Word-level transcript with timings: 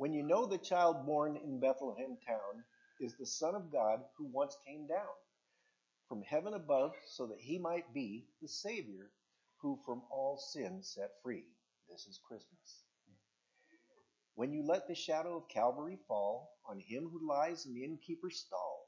When 0.00 0.14
you 0.14 0.22
know 0.22 0.46
the 0.46 0.56
child 0.56 1.04
born 1.04 1.36
in 1.36 1.60
Bethlehem 1.60 2.16
town 2.26 2.64
is 3.00 3.18
the 3.18 3.26
Son 3.26 3.54
of 3.54 3.70
God 3.70 4.00
who 4.16 4.24
once 4.32 4.56
came 4.66 4.86
down 4.86 5.12
from 6.08 6.22
heaven 6.22 6.54
above 6.54 6.94
so 7.06 7.26
that 7.26 7.38
he 7.38 7.58
might 7.58 7.92
be 7.92 8.24
the 8.40 8.48
Savior 8.48 9.10
who 9.60 9.78
from 9.84 10.00
all 10.10 10.38
sin 10.38 10.82
set 10.82 11.10
free. 11.22 11.44
This 11.90 12.06
is 12.06 12.18
Christmas. 12.26 12.84
When 14.36 14.54
you 14.54 14.64
let 14.66 14.88
the 14.88 14.94
shadow 14.94 15.36
of 15.36 15.50
Calvary 15.50 15.98
fall 16.08 16.48
on 16.66 16.80
him 16.80 17.10
who 17.12 17.28
lies 17.28 17.66
in 17.66 17.74
the 17.74 17.84
innkeeper's 17.84 18.38
stall, 18.38 18.86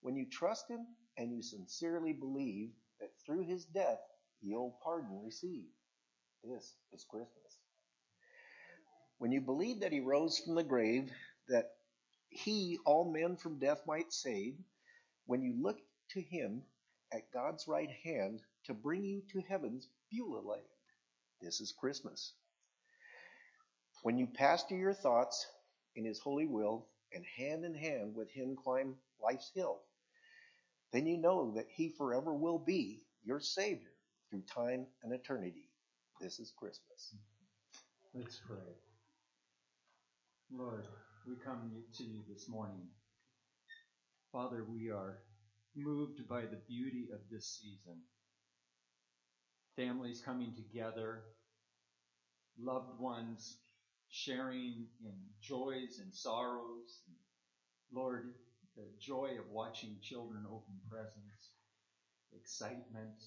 when 0.00 0.16
you 0.16 0.26
trust 0.28 0.68
him 0.68 0.84
and 1.16 1.32
you 1.32 1.42
sincerely 1.42 2.12
believe 2.12 2.70
that 2.98 3.12
through 3.24 3.46
his 3.46 3.66
death 3.66 4.00
you'll 4.40 4.80
pardon 4.82 5.22
receive, 5.24 5.68
this 6.42 6.74
is 6.92 7.06
Christmas. 7.08 7.59
When 9.20 9.32
you 9.32 9.42
believe 9.42 9.80
that 9.80 9.92
he 9.92 10.00
rose 10.00 10.38
from 10.38 10.54
the 10.54 10.64
grave, 10.64 11.12
that 11.46 11.72
he 12.30 12.78
all 12.86 13.04
men 13.04 13.36
from 13.36 13.58
death 13.58 13.82
might 13.86 14.14
save, 14.14 14.54
when 15.26 15.42
you 15.42 15.52
look 15.60 15.76
to 16.12 16.22
him 16.22 16.62
at 17.12 17.30
God's 17.30 17.68
right 17.68 17.90
hand 18.02 18.40
to 18.64 18.72
bring 18.72 19.04
you 19.04 19.20
to 19.32 19.42
heaven's 19.46 19.88
Beulah 20.10 20.40
land, 20.40 20.62
this 21.42 21.60
is 21.60 21.70
Christmas. 21.70 22.32
When 24.02 24.16
you 24.16 24.26
pastor 24.26 24.74
your 24.74 24.94
thoughts 24.94 25.46
in 25.96 26.06
his 26.06 26.18
holy 26.18 26.46
will 26.46 26.86
and 27.12 27.22
hand 27.36 27.66
in 27.66 27.74
hand 27.74 28.14
with 28.14 28.30
him 28.30 28.56
climb 28.56 28.94
life's 29.22 29.50
hill, 29.54 29.80
then 30.94 31.04
you 31.06 31.18
know 31.18 31.52
that 31.56 31.66
he 31.68 31.90
forever 31.90 32.32
will 32.32 32.58
be 32.58 33.02
your 33.22 33.38
Savior 33.38 33.92
through 34.30 34.44
time 34.44 34.86
and 35.02 35.12
eternity. 35.12 35.68
This 36.22 36.40
is 36.40 36.54
Christmas. 36.56 37.14
Let's 38.14 38.40
pray. 38.46 38.56
Lord, 40.52 40.84
we 41.28 41.36
come 41.36 41.70
to 41.96 42.02
you 42.02 42.22
this 42.28 42.48
morning. 42.48 42.88
Father, 44.32 44.64
we 44.68 44.90
are 44.90 45.18
moved 45.76 46.28
by 46.28 46.40
the 46.40 46.58
beauty 46.68 47.08
of 47.12 47.20
this 47.30 47.60
season. 47.62 48.00
Families 49.76 50.20
coming 50.24 50.52
together, 50.56 51.22
loved 52.58 52.98
ones 52.98 53.58
sharing 54.08 54.86
in 55.04 55.14
joys 55.40 56.00
and 56.02 56.12
sorrows. 56.12 56.98
Lord, 57.92 58.34
the 58.76 58.88
joy 58.98 59.36
of 59.38 59.48
watching 59.52 59.98
children 60.02 60.44
open 60.48 60.74
presents, 60.90 61.50
excitement, 62.34 63.22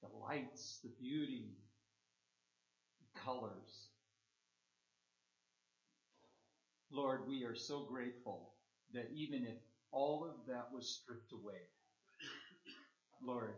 the 0.00 0.16
lights, 0.16 0.78
the 0.84 0.90
beauty, 1.00 1.56
the 3.00 3.20
colors. 3.20 3.88
Lord, 6.94 7.22
we 7.28 7.42
are 7.42 7.56
so 7.56 7.80
grateful 7.90 8.54
that 8.92 9.10
even 9.12 9.42
if 9.42 9.58
all 9.90 10.24
of 10.24 10.46
that 10.46 10.72
was 10.72 11.00
stripped 11.02 11.32
away, 11.32 11.58
Lord, 13.20 13.56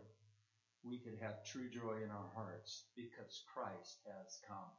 we 0.83 0.97
could 0.97 1.19
have 1.21 1.45
true 1.45 1.69
joy 1.69 2.01
in 2.03 2.09
our 2.09 2.31
hearts 2.33 2.85
because 2.95 3.43
Christ 3.53 3.99
has 4.07 4.39
come. 4.47 4.71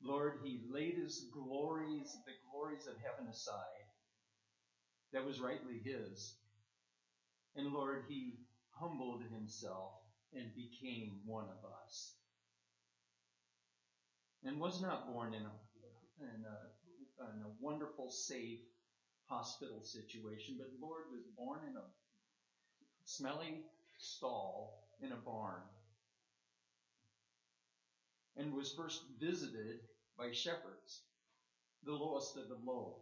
Lord, 0.00 0.38
he 0.44 0.60
laid 0.70 0.98
his 0.98 1.26
glories, 1.34 2.16
the 2.26 2.38
glories 2.52 2.86
of 2.86 2.94
heaven 3.02 3.28
aside. 3.28 3.86
That 5.12 5.26
was 5.26 5.40
rightly 5.40 5.80
his. 5.84 6.36
And 7.56 7.72
Lord, 7.72 8.04
he 8.08 8.38
humbled 8.70 9.24
himself 9.32 9.94
and 10.32 10.54
became 10.54 11.22
one 11.26 11.46
of 11.46 11.64
us. 11.84 12.15
And 14.46 14.60
was 14.60 14.80
not 14.80 15.12
born 15.12 15.34
in 15.34 15.42
a, 15.42 15.54
in 16.22 16.44
a, 16.44 17.34
in 17.36 17.42
a 17.42 17.54
wonderful, 17.60 18.10
safe 18.10 18.60
hospital 19.28 19.82
situation, 19.82 20.56
but 20.56 20.68
Lord 20.80 21.04
was 21.10 21.24
born 21.36 21.60
in 21.68 21.76
a 21.76 21.82
smelly 23.04 23.64
stall 23.98 24.84
in 25.02 25.12
a 25.12 25.16
barn 25.16 25.62
and 28.36 28.52
was 28.52 28.72
first 28.72 29.02
visited 29.20 29.80
by 30.18 30.30
shepherds, 30.32 31.02
the 31.84 31.92
lowest 31.92 32.36
of 32.36 32.48
the 32.48 32.58
low. 32.64 32.98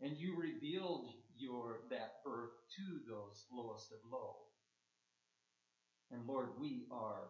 And 0.00 0.16
you 0.16 0.36
revealed 0.36 1.14
your 1.36 1.80
that 1.90 2.16
birth 2.24 2.50
to 2.76 3.00
those 3.08 3.46
lowest 3.52 3.92
of 3.92 3.98
low. 4.10 4.36
And 6.10 6.26
Lord, 6.26 6.48
we 6.60 6.84
are 6.90 7.28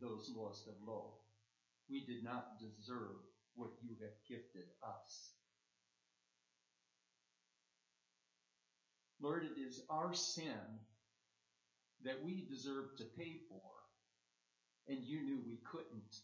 those 0.00 0.30
lowest 0.36 0.66
of 0.66 0.74
low. 0.86 1.14
We 1.90 2.04
did 2.06 2.24
not 2.24 2.58
deserve 2.58 3.20
what 3.54 3.70
you 3.82 3.90
have 4.00 4.14
gifted 4.28 4.68
us. 4.82 5.30
Lord, 9.20 9.44
it 9.44 9.60
is 9.60 9.82
our 9.88 10.12
sin 10.12 10.80
that 12.04 12.22
we 12.24 12.46
deserve 12.50 12.96
to 12.98 13.04
pay 13.16 13.36
for 13.48 13.60
and 14.88 14.98
you 15.02 15.22
knew 15.22 15.38
we 15.46 15.58
couldn't. 15.70 16.16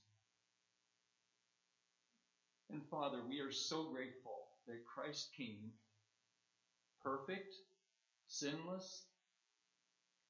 And 2.71 2.83
Father, 2.91 3.19
we 3.29 3.41
are 3.41 3.53
so 3.53 3.85
grateful 3.85 4.49
that 4.67 4.85
Christ 4.87 5.31
came 5.37 5.73
perfect, 7.03 7.55
sinless, 8.29 9.05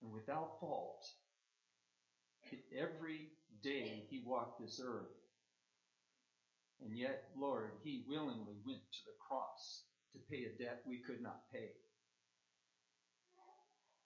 and 0.02 0.12
without 0.12 0.60
fault. 0.60 1.04
Every 2.76 3.28
day 3.62 4.04
he 4.08 4.22
walked 4.24 4.60
this 4.60 4.80
earth. 4.82 5.19
And 6.82 6.96
yet, 6.96 7.24
Lord, 7.38 7.72
he 7.82 8.04
willingly 8.08 8.56
went 8.66 8.80
to 8.92 8.98
the 9.06 9.18
cross 9.26 9.84
to 10.12 10.18
pay 10.30 10.44
a 10.44 10.62
debt 10.62 10.82
we 10.86 10.98
could 10.98 11.20
not 11.20 11.42
pay. 11.52 11.70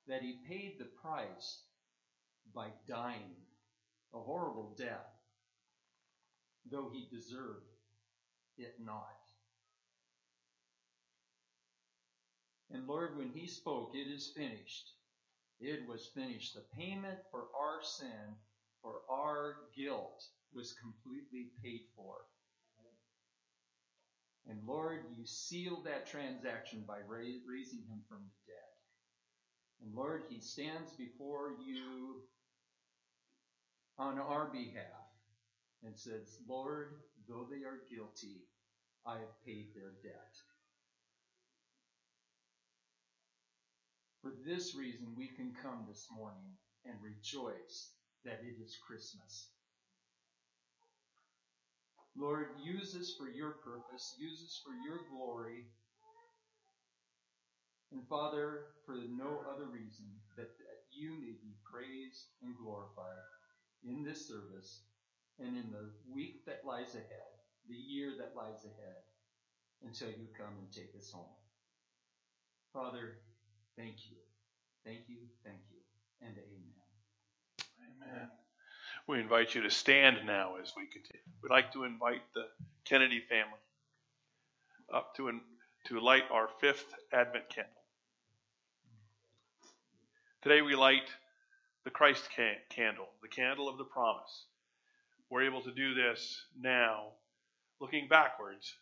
That 0.07 0.23
he 0.23 0.41
paid 0.49 0.79
the 0.79 0.91
price 1.01 1.62
by 2.55 2.69
dying 2.89 3.37
a 4.12 4.19
horrible 4.19 4.75
death, 4.79 5.11
though 6.71 6.91
he 6.93 7.09
deserved 7.11 7.67
it 8.59 8.75
not. 8.81 9.19
And 12.71 12.87
Lord, 12.87 13.17
when 13.17 13.31
he 13.31 13.47
spoke, 13.47 13.93
it 13.95 14.12
is 14.12 14.33
finished. 14.37 14.91
It 15.61 15.87
was 15.89 16.11
finished. 16.15 16.55
The 16.55 16.65
payment 16.77 17.19
for 17.31 17.47
our 17.59 17.83
sin, 17.83 18.37
for 18.83 19.01
our 19.09 19.56
guilt, 19.77 20.25
was 20.53 20.75
completely 20.75 21.53
paid 21.62 21.83
for. 21.97 22.17
And 24.49 24.59
Lord, 24.66 25.05
you 25.16 25.25
sealed 25.25 25.87
that 25.87 26.06
transaction 26.06 26.84
by 26.87 26.99
raising 27.09 27.81
him 27.81 28.03
from 28.09 28.19
the 28.19 28.53
dead. 28.53 28.75
And 29.82 29.94
Lord, 29.94 30.25
he 30.28 30.41
stands 30.41 30.93
before 30.93 31.53
you 31.65 32.22
on 33.99 34.19
our 34.19 34.47
behalf 34.47 35.09
and 35.82 35.97
says, 35.97 36.38
Lord, 36.49 36.94
though 37.28 37.47
they 37.50 37.65
are 37.65 37.81
guilty, 37.91 38.44
I 39.06 39.15
have 39.15 39.44
paid 39.47 39.69
their 39.75 39.93
debt. 40.03 40.34
For 44.22 44.32
this 44.47 44.75
reason, 44.75 45.06
we 45.16 45.28
can 45.28 45.53
come 45.62 45.84
this 45.87 46.06
morning 46.15 46.56
and 46.87 46.94
rejoice 47.03 47.91
that 48.25 48.41
it 48.43 48.62
is 48.62 48.78
Christmas. 48.87 49.49
Lord, 52.16 52.47
use 52.62 52.92
this 52.92 53.14
for 53.19 53.28
your 53.28 53.52
purpose, 53.64 54.14
use 54.19 54.41
this 54.41 54.60
for 54.64 54.75
your 54.86 55.00
glory. 55.10 55.66
And 57.92 58.06
Father, 58.08 58.60
for 58.86 58.97
no 59.08 59.42
other 59.50 59.66
reason 59.66 60.06
that, 60.36 60.48
that 60.58 60.78
you 60.91 61.10
may 61.12 61.34
be 61.42 61.54
praised 61.70 62.26
and 62.42 62.54
glorified 62.56 63.22
in 63.82 64.02
this 64.02 64.26
service 64.28 64.82
and 65.38 65.56
in 65.56 65.70
the 65.70 65.90
week 66.12 66.44
that 66.46 66.64
lies 66.64 66.94
ahead, 66.94 67.34
the 67.69 67.75
year 67.75 68.12
that 68.19 68.37
lies 68.37 68.64
ahead, 68.64 69.02
until 69.82 70.08
you 70.08 70.28
come 70.37 70.55
and 70.58 70.70
take 70.72 70.94
us 70.96 71.10
home. 71.10 71.34
Father, 72.72 73.14
thank 73.76 74.06
you. 74.10 74.17
Thank 74.84 75.08
you, 75.08 75.19
thank 75.44 75.60
you, 75.70 75.81
and 76.20 76.37
amen. 76.37 76.84
Amen. 77.81 78.44
We 79.06 79.21
invite 79.21 79.55
you 79.55 79.61
to 79.62 79.71
stand 79.71 80.27
now 80.27 80.55
as 80.62 80.73
we 80.75 80.87
continue. 80.87 81.21
We'd 81.43 81.51
like 81.51 81.75
to 81.75 81.85
invite 81.85 82.23
the 82.35 82.47
Kennedy 82.87 83.21
family 83.21 83.61
up 84.93 85.15
to, 85.17 85.31
to 85.89 86.01
light 86.01 86.23
our 86.33 86.49
fifth 86.59 86.87
Advent 87.12 87.51
candle. 87.51 87.73
Today 90.41 90.62
we 90.62 90.75
light 90.75 91.11
the 91.85 91.91
Christ 91.91 92.31
candle, 92.71 93.09
the 93.21 93.29
candle 93.29 93.69
of 93.69 93.77
the 93.77 93.85
promise. 93.85 94.47
We're 95.29 95.45
able 95.45 95.61
to 95.62 95.73
do 95.73 95.93
this 95.93 96.43
now, 96.59 97.09
looking 97.81 98.09
backwards 98.09 98.73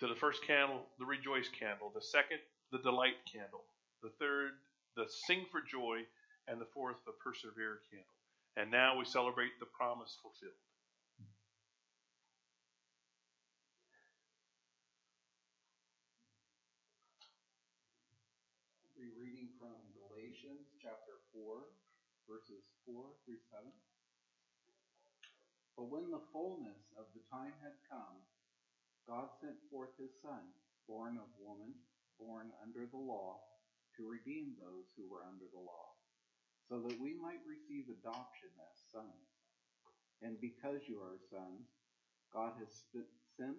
to 0.00 0.08
the 0.08 0.14
first 0.14 0.46
candle, 0.46 0.82
the 0.98 1.06
rejoice 1.06 1.48
candle, 1.48 1.90
the 1.94 2.02
second, 2.02 2.40
the 2.70 2.80
delight 2.80 3.16
candle, 3.32 3.64
the 4.02 4.10
third, 4.18 4.52
the 4.94 5.06
sing 5.26 5.46
for 5.50 5.62
joy, 5.62 6.00
and 6.46 6.60
the 6.60 6.68
fourth, 6.74 6.96
the 7.06 7.12
persevere 7.12 7.80
candle. 7.90 8.17
And 8.56 8.70
now 8.70 8.98
we 8.98 9.04
celebrate 9.04 9.58
the 9.60 9.66
promise 9.66 10.16
fulfilled. 10.22 10.58
We'll 18.96 19.06
be 19.06 19.14
reading 19.14 19.54
from 19.60 19.78
Galatians 19.94 20.70
chapter 20.82 21.22
4, 21.30 21.62
verses 22.26 22.66
4 22.86 23.14
through 23.26 23.42
7. 23.52 23.68
But 25.76 25.90
when 25.92 26.10
the 26.10 26.24
fullness 26.34 26.82
of 26.98 27.06
the 27.14 27.22
time 27.30 27.54
had 27.62 27.78
come, 27.86 28.18
God 29.06 29.30
sent 29.38 29.54
forth 29.70 29.94
his 29.94 30.10
Son, 30.18 30.42
born 30.90 31.14
of 31.14 31.30
woman, 31.38 31.78
born 32.18 32.50
under 32.58 32.90
the 32.90 32.98
law, 32.98 33.38
to 33.94 34.10
redeem 34.10 34.58
those 34.58 34.90
who 34.98 35.06
were 35.06 35.22
under 35.22 35.46
the 35.54 35.62
law 35.62 35.97
so 36.68 36.78
that 36.80 37.00
we 37.00 37.16
might 37.16 37.40
receive 37.48 37.88
adoption 37.88 38.52
as 38.60 38.76
sons. 38.92 39.28
And 40.22 40.40
because 40.40 40.84
you 40.88 41.00
are 41.00 41.16
sons, 41.30 41.64
God 42.32 42.52
has 42.60 42.68
sent 43.36 43.56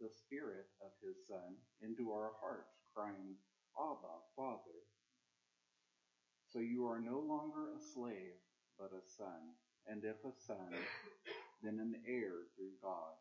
the 0.00 0.10
Spirit 0.10 0.66
of 0.82 0.92
his 1.02 1.16
Son 1.28 1.56
into 1.82 2.12
our 2.12 2.32
hearts, 2.40 2.76
crying, 2.94 3.36
Abba, 3.78 4.20
Father. 4.36 4.80
So 6.52 6.58
you 6.58 6.86
are 6.86 7.00
no 7.00 7.20
longer 7.20 7.70
a 7.76 7.80
slave, 7.94 8.36
but 8.78 8.90
a 8.92 9.04
son, 9.16 9.54
and 9.86 10.02
if 10.04 10.16
a 10.24 10.34
son, 10.46 10.74
then 11.62 11.78
an 11.78 11.94
heir 12.08 12.32
through 12.56 12.74
God. 12.82 13.14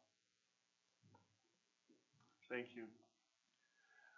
Thank 2.50 2.68
you. 2.75 2.85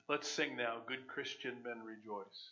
Let's 0.07 0.29
sing 0.29 0.55
now, 0.55 0.77
Good 0.87 1.07
Christian 1.07 1.55
Men 1.63 1.83
Rejoice. 1.83 2.51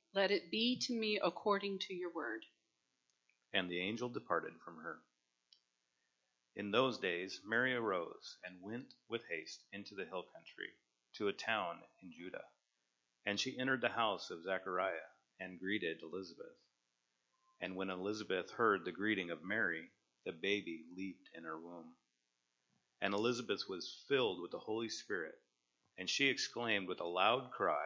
let 0.13 0.31
it 0.31 0.51
be 0.51 0.77
to 0.77 0.93
me 0.93 1.19
according 1.23 1.79
to 1.79 1.93
your 1.93 2.11
word. 2.13 2.43
And 3.53 3.69
the 3.69 3.79
angel 3.79 4.09
departed 4.09 4.53
from 4.63 4.77
her. 4.83 4.97
In 6.55 6.71
those 6.71 6.97
days 6.97 7.39
Mary 7.45 7.73
arose 7.73 8.37
and 8.43 8.61
went 8.61 8.93
with 9.09 9.21
haste 9.29 9.63
into 9.71 9.95
the 9.95 10.05
hill 10.05 10.23
country, 10.23 10.69
to 11.15 11.29
a 11.29 11.33
town 11.33 11.77
in 12.01 12.11
Judah. 12.11 12.43
And 13.25 13.39
she 13.39 13.57
entered 13.57 13.81
the 13.81 13.89
house 13.89 14.29
of 14.31 14.43
Zechariah 14.43 15.07
and 15.39 15.59
greeted 15.59 16.01
Elizabeth. 16.01 16.57
And 17.61 17.75
when 17.75 17.89
Elizabeth 17.89 18.51
heard 18.51 18.83
the 18.83 18.91
greeting 18.91 19.29
of 19.29 19.43
Mary, 19.43 19.89
the 20.25 20.31
baby 20.31 20.83
leaped 20.95 21.29
in 21.33 21.43
her 21.43 21.57
womb. 21.57 21.93
And 23.01 23.13
Elizabeth 23.13 23.63
was 23.69 24.03
filled 24.07 24.41
with 24.41 24.51
the 24.51 24.59
Holy 24.59 24.89
Spirit, 24.89 25.35
and 25.97 26.09
she 26.09 26.27
exclaimed 26.27 26.87
with 26.87 26.99
a 26.99 27.05
loud 27.05 27.51
cry, 27.51 27.85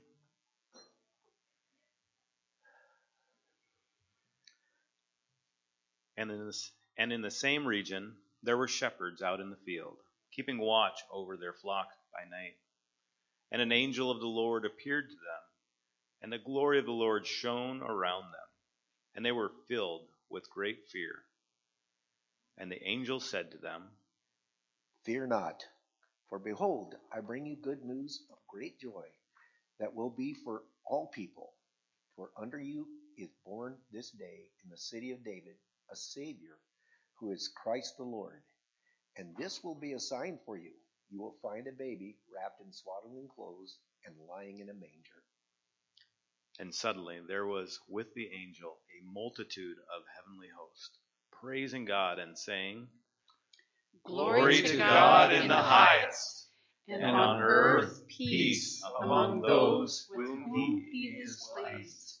And 6.21 6.29
in, 6.29 6.45
this, 6.45 6.71
and 6.99 7.11
in 7.11 7.23
the 7.23 7.31
same 7.31 7.65
region 7.65 8.15
there 8.43 8.55
were 8.55 8.67
shepherds 8.67 9.23
out 9.23 9.39
in 9.39 9.49
the 9.49 9.55
field, 9.65 9.97
keeping 10.31 10.59
watch 10.59 10.99
over 11.11 11.35
their 11.35 11.51
flock 11.51 11.87
by 12.13 12.29
night. 12.29 12.57
And 13.51 13.59
an 13.59 13.71
angel 13.71 14.11
of 14.11 14.19
the 14.19 14.27
Lord 14.27 14.63
appeared 14.63 15.09
to 15.09 15.15
them, 15.15 15.43
and 16.21 16.31
the 16.31 16.37
glory 16.37 16.77
of 16.77 16.85
the 16.85 16.91
Lord 16.91 17.25
shone 17.25 17.81
around 17.81 18.25
them, 18.25 18.49
and 19.15 19.25
they 19.25 19.31
were 19.31 19.51
filled 19.67 20.03
with 20.29 20.47
great 20.51 20.87
fear. 20.91 21.23
And 22.55 22.71
the 22.71 22.87
angel 22.87 23.19
said 23.19 23.49
to 23.49 23.57
them, 23.57 23.89
Fear 25.03 25.25
not, 25.25 25.63
for 26.29 26.37
behold, 26.37 26.93
I 27.11 27.21
bring 27.21 27.47
you 27.47 27.55
good 27.55 27.83
news 27.83 28.21
of 28.31 28.37
great 28.47 28.79
joy 28.79 29.07
that 29.79 29.95
will 29.95 30.11
be 30.11 30.35
for 30.35 30.61
all 30.85 31.07
people. 31.07 31.53
For 32.15 32.29
under 32.39 32.59
you 32.59 32.85
is 33.17 33.31
born 33.43 33.75
this 33.91 34.11
day 34.11 34.51
in 34.63 34.69
the 34.69 34.77
city 34.77 35.09
of 35.13 35.23
David 35.23 35.55
a 35.91 35.95
Savior, 35.95 36.57
who 37.19 37.31
is 37.31 37.51
Christ 37.63 37.97
the 37.97 38.03
Lord. 38.03 38.41
And 39.17 39.35
this 39.37 39.63
will 39.63 39.75
be 39.75 39.93
a 39.93 39.99
sign 39.99 40.39
for 40.45 40.57
you. 40.57 40.71
You 41.09 41.19
will 41.19 41.35
find 41.41 41.67
a 41.67 41.71
baby 41.71 42.17
wrapped 42.33 42.61
in 42.61 42.71
swaddling 42.71 43.27
clothes 43.35 43.77
and 44.05 44.15
lying 44.29 44.59
in 44.59 44.69
a 44.69 44.73
manger. 44.73 45.23
And 46.59 46.73
suddenly 46.73 47.19
there 47.27 47.45
was 47.45 47.79
with 47.89 48.13
the 48.13 48.27
angel 48.27 48.77
a 48.99 49.13
multitude 49.13 49.77
of 49.95 50.03
heavenly 50.15 50.47
hosts, 50.57 50.97
praising 51.31 51.85
God 51.85 52.19
and 52.19 52.37
saying, 52.37 52.87
Glory 54.05 54.61
to 54.61 54.77
God 54.77 55.33
in 55.33 55.47
the 55.47 55.55
highest, 55.55 56.47
and 56.87 57.03
on 57.03 57.41
earth 57.41 58.07
peace 58.07 58.81
among 59.01 59.41
those 59.41 60.07
with 60.15 60.27
whom 60.27 60.85
he 60.91 61.19
is 61.23 61.49
pleased. 61.55 62.20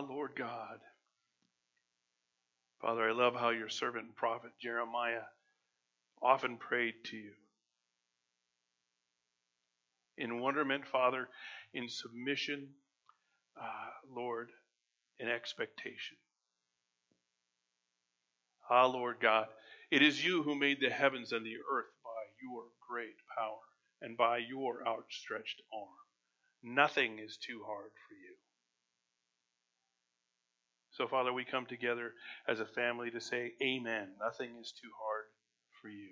Lord 0.00 0.32
God. 0.36 0.78
Father, 2.80 3.08
I 3.10 3.12
love 3.12 3.34
how 3.34 3.50
your 3.50 3.68
servant 3.68 4.06
and 4.06 4.16
prophet 4.16 4.52
Jeremiah 4.60 5.24
often 6.22 6.56
prayed 6.56 6.94
to 7.06 7.16
you. 7.16 7.32
In 10.16 10.40
wonderment, 10.40 10.86
Father, 10.86 11.28
in 11.74 11.88
submission, 11.88 12.68
uh, 13.60 13.90
Lord, 14.14 14.50
in 15.18 15.28
expectation. 15.28 16.16
Ah, 18.70 18.86
Lord 18.86 19.16
God, 19.20 19.46
it 19.90 20.02
is 20.02 20.24
you 20.24 20.42
who 20.42 20.54
made 20.54 20.78
the 20.80 20.90
heavens 20.90 21.32
and 21.32 21.44
the 21.44 21.56
earth 21.70 21.90
by 22.04 22.10
your 22.42 22.64
great 22.88 23.16
power 23.36 23.58
and 24.00 24.16
by 24.16 24.38
your 24.38 24.86
outstretched 24.86 25.60
arm. 25.72 25.88
Nothing 26.62 27.18
is 27.18 27.36
too 27.36 27.62
hard 27.66 27.90
for 28.08 28.14
you. 28.14 28.36
So, 31.00 31.08
Father, 31.08 31.32
we 31.32 31.46
come 31.46 31.64
together 31.64 32.12
as 32.46 32.60
a 32.60 32.66
family 32.66 33.10
to 33.12 33.22
say, 33.22 33.52
Amen. 33.62 34.08
Nothing 34.22 34.50
is 34.60 34.70
too 34.70 34.90
hard 35.02 35.24
for 35.80 35.88
you. 35.88 36.10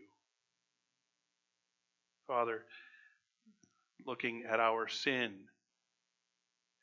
Father, 2.27 2.65
looking 4.07 4.45
at 4.51 4.61
our 4.61 4.89
sin 4.89 5.35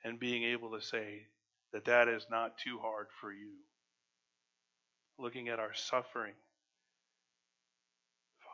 and 0.03 0.19
being 0.19 0.43
able 0.43 0.77
to 0.77 0.85
say 0.85 1.23
that 1.73 1.85
that 1.85 2.07
is 2.07 2.27
not 2.29 2.59
too 2.59 2.77
hard 2.79 3.07
for 3.19 3.31
you. 3.31 3.53
Looking 5.17 5.49
at 5.49 5.57
our 5.57 5.73
suffering, 5.73 6.35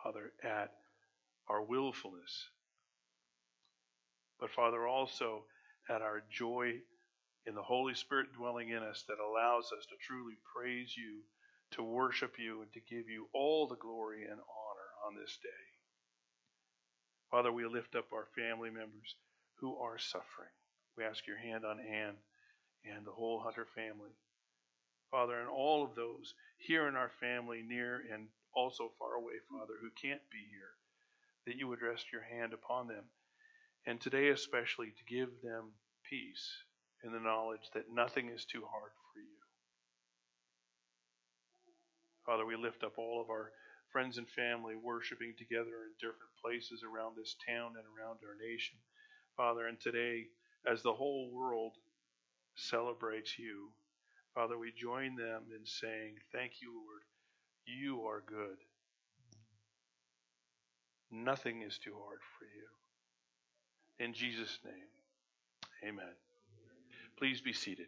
Father, 0.02 0.32
at 0.46 0.72
our 1.50 1.62
willfulness, 1.62 2.46
but 4.40 4.50
Father, 4.50 4.88
also 4.88 5.44
at 5.90 6.02
our 6.02 6.24
joy 6.32 6.76
in 7.46 7.56
the 7.56 7.62
Holy 7.62 7.96
Spirit 7.96 8.34
dwelling 8.34 8.70
in 8.70 8.84
us 8.84 9.04
that 9.08 9.18
allows 9.20 9.72
us 9.78 9.86
to 9.88 9.96
truly 10.06 10.36
praise 10.56 10.96
you, 10.96 11.22
to 11.72 11.84
worship 11.84 12.38
you, 12.38 12.62
and 12.62 12.72
to 12.74 12.80
give 12.80 13.10
you 13.10 13.28
all 13.34 13.68
the 13.68 13.76
glory 13.76 14.24
and 14.24 14.40
honor 14.40 14.92
on 15.08 15.16
this 15.16 15.38
day. 15.42 15.50
Father, 17.32 17.52
we 17.52 17.66
lift 17.66 17.96
up 17.96 18.12
our 18.14 18.28
family 18.36 18.70
members 18.70 19.16
who 19.56 19.78
are 19.78 19.98
suffering. 19.98 20.52
We 20.98 21.06
ask 21.06 21.26
your 21.26 21.38
hand 21.38 21.66
on 21.66 21.80
Ann 21.80 22.16
and 22.86 23.06
the 23.06 23.12
whole 23.12 23.40
Hunter 23.40 23.66
family. 23.74 24.12
Father, 25.10 25.40
and 25.40 25.50
all 25.50 25.84
of 25.84 25.96
those 25.96 26.34
here 26.58 26.88
in 26.88 26.96
our 26.96 27.12
family, 27.20 27.64
near 27.66 28.02
and 28.14 28.28
also 28.54 28.92
far 29.00 29.16
away, 29.16 29.34
Father, 29.50 29.74
who 29.82 29.90
can't 30.02 30.22
be 30.32 30.44
here, 30.50 30.76
that 31.46 31.56
you 31.58 31.68
would 31.68 31.82
rest 31.82 32.12
your 32.12 32.22
hand 32.22 32.54
upon 32.54 32.88
them. 32.88 33.06
And 33.86 34.00
today, 34.00 34.30
especially, 34.30 34.92
to 34.92 35.14
give 35.14 35.30
them 35.42 35.72
peace 36.08 36.48
in 37.04 37.12
the 37.12 37.20
knowledge 37.20 37.70
that 37.74 37.94
nothing 37.94 38.30
is 38.30 38.46
too 38.46 38.64
hard 38.70 38.92
for 38.92 39.20
you. 39.20 39.38
Father, 42.26 42.46
we 42.46 42.56
lift 42.56 42.84
up 42.84 42.98
all 42.98 43.22
of 43.22 43.30
our 43.30 43.52
friends 43.92 44.18
and 44.18 44.30
family 44.30 44.76
worshiping 44.76 45.34
together 45.38 45.84
in 45.86 45.94
different 46.00 46.32
places 46.44 46.84
around 46.84 47.16
this 47.16 47.36
town 47.48 47.74
and 47.76 47.86
around 47.98 48.20
our 48.24 48.38
nation. 48.40 48.78
Father, 49.36 49.68
and 49.68 49.80
today, 49.80 50.28
as 50.70 50.84
the 50.84 50.94
whole 50.94 51.30
world 51.32 51.74
celebrates 52.56 53.38
you, 53.40 53.70
Father, 54.36 54.58
we 54.58 54.72
join 54.72 55.16
them 55.16 55.44
in 55.56 55.66
saying, 55.66 56.16
Thank 56.32 56.54
you, 56.62 56.74
Lord. 56.74 57.02
You 57.66 58.06
are 58.08 58.24
good. 58.26 58.58
Nothing 61.12 61.62
is 61.62 61.78
too 61.78 61.94
hard 61.94 62.20
for 62.40 62.46
you. 62.46 64.06
In 64.06 64.14
Jesus' 64.14 64.60
name, 64.64 64.90
amen. 65.84 66.16
Please 67.22 67.40
be 67.40 67.54
seated. 67.54 67.86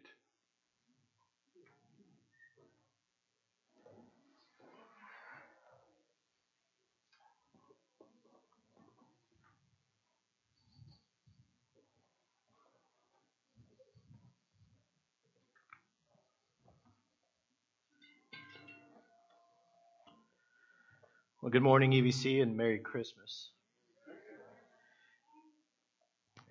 Well, 21.42 21.50
good 21.50 21.60
morning, 21.60 21.90
EBC, 21.90 22.40
and 22.40 22.56
Merry 22.56 22.78
Christmas. 22.78 23.50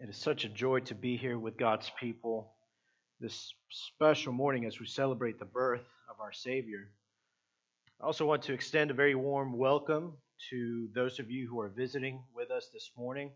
It 0.01 0.09
is 0.09 0.17
such 0.17 0.43
a 0.43 0.49
joy 0.49 0.81
to 0.81 0.95
be 0.95 1.15
here 1.15 1.39
with 1.39 1.55
God's 1.55 1.89
people 1.97 2.51
this 3.23 3.53
special 3.69 4.33
morning 4.33 4.65
as 4.65 4.81
we 4.81 4.85
celebrate 4.85 5.39
the 5.39 5.45
birth 5.45 5.85
of 6.09 6.19
our 6.19 6.33
Savior. 6.33 6.89
I 8.01 8.05
also 8.05 8.25
want 8.25 8.43
to 8.43 8.53
extend 8.53 8.91
a 8.91 8.93
very 8.93 9.15
warm 9.15 9.57
welcome 9.57 10.17
to 10.49 10.89
those 10.93 11.19
of 11.19 11.31
you 11.31 11.47
who 11.47 11.57
are 11.61 11.69
visiting 11.69 12.21
with 12.35 12.51
us 12.51 12.67
this 12.73 12.91
morning. 12.97 13.31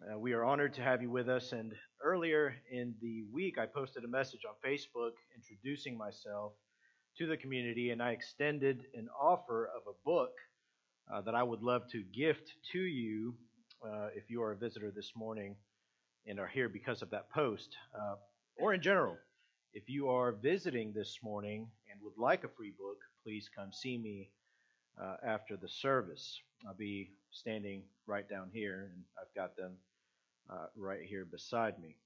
Uh, 0.00 0.18
we 0.18 0.32
are 0.32 0.44
honored 0.44 0.72
to 0.72 0.80
have 0.80 1.02
you 1.02 1.10
with 1.10 1.28
us. 1.28 1.52
And 1.52 1.74
earlier 2.02 2.54
in 2.72 2.94
the 3.02 3.24
week, 3.30 3.58
I 3.58 3.66
posted 3.66 4.04
a 4.04 4.08
message 4.08 4.46
on 4.48 4.54
Facebook 4.66 5.12
introducing 5.36 5.98
myself 5.98 6.52
to 7.18 7.26
the 7.26 7.36
community, 7.36 7.90
and 7.90 8.02
I 8.02 8.12
extended 8.12 8.86
an 8.94 9.10
offer 9.20 9.68
of 9.76 9.82
a 9.88 9.96
book 10.06 10.32
uh, 11.12 11.20
that 11.20 11.34
I 11.34 11.42
would 11.42 11.62
love 11.62 11.82
to 11.90 12.02
gift 12.02 12.54
to 12.72 12.78
you 12.78 13.34
uh, 13.86 14.08
if 14.14 14.30
you 14.30 14.42
are 14.42 14.52
a 14.52 14.56
visitor 14.56 14.90
this 14.90 15.12
morning 15.14 15.54
and 16.26 16.40
are 16.40 16.48
here 16.48 16.70
because 16.70 17.02
of 17.02 17.10
that 17.10 17.28
post, 17.28 17.76
uh, 17.94 18.14
or 18.60 18.74
in 18.74 18.82
general. 18.82 19.16
If 19.72 19.88
you 19.88 20.08
are 20.08 20.32
visiting 20.32 20.92
this 20.92 21.18
morning 21.22 21.68
and 21.90 22.00
would 22.02 22.18
like 22.18 22.44
a 22.44 22.48
free 22.48 22.72
book, 22.78 22.98
please 23.24 23.48
come 23.54 23.72
see 23.72 23.96
me 23.96 24.30
uh, 25.00 25.16
after 25.24 25.56
the 25.56 25.68
service. 25.68 26.40
I'll 26.66 26.74
be 26.74 27.10
standing 27.30 27.82
right 28.06 28.28
down 28.28 28.50
here, 28.52 28.90
and 28.92 29.02
I've 29.18 29.34
got 29.34 29.56
them 29.56 29.72
uh, 30.50 30.66
right 30.76 31.02
here 31.02 31.24
beside 31.24 31.80
me. 31.80 31.96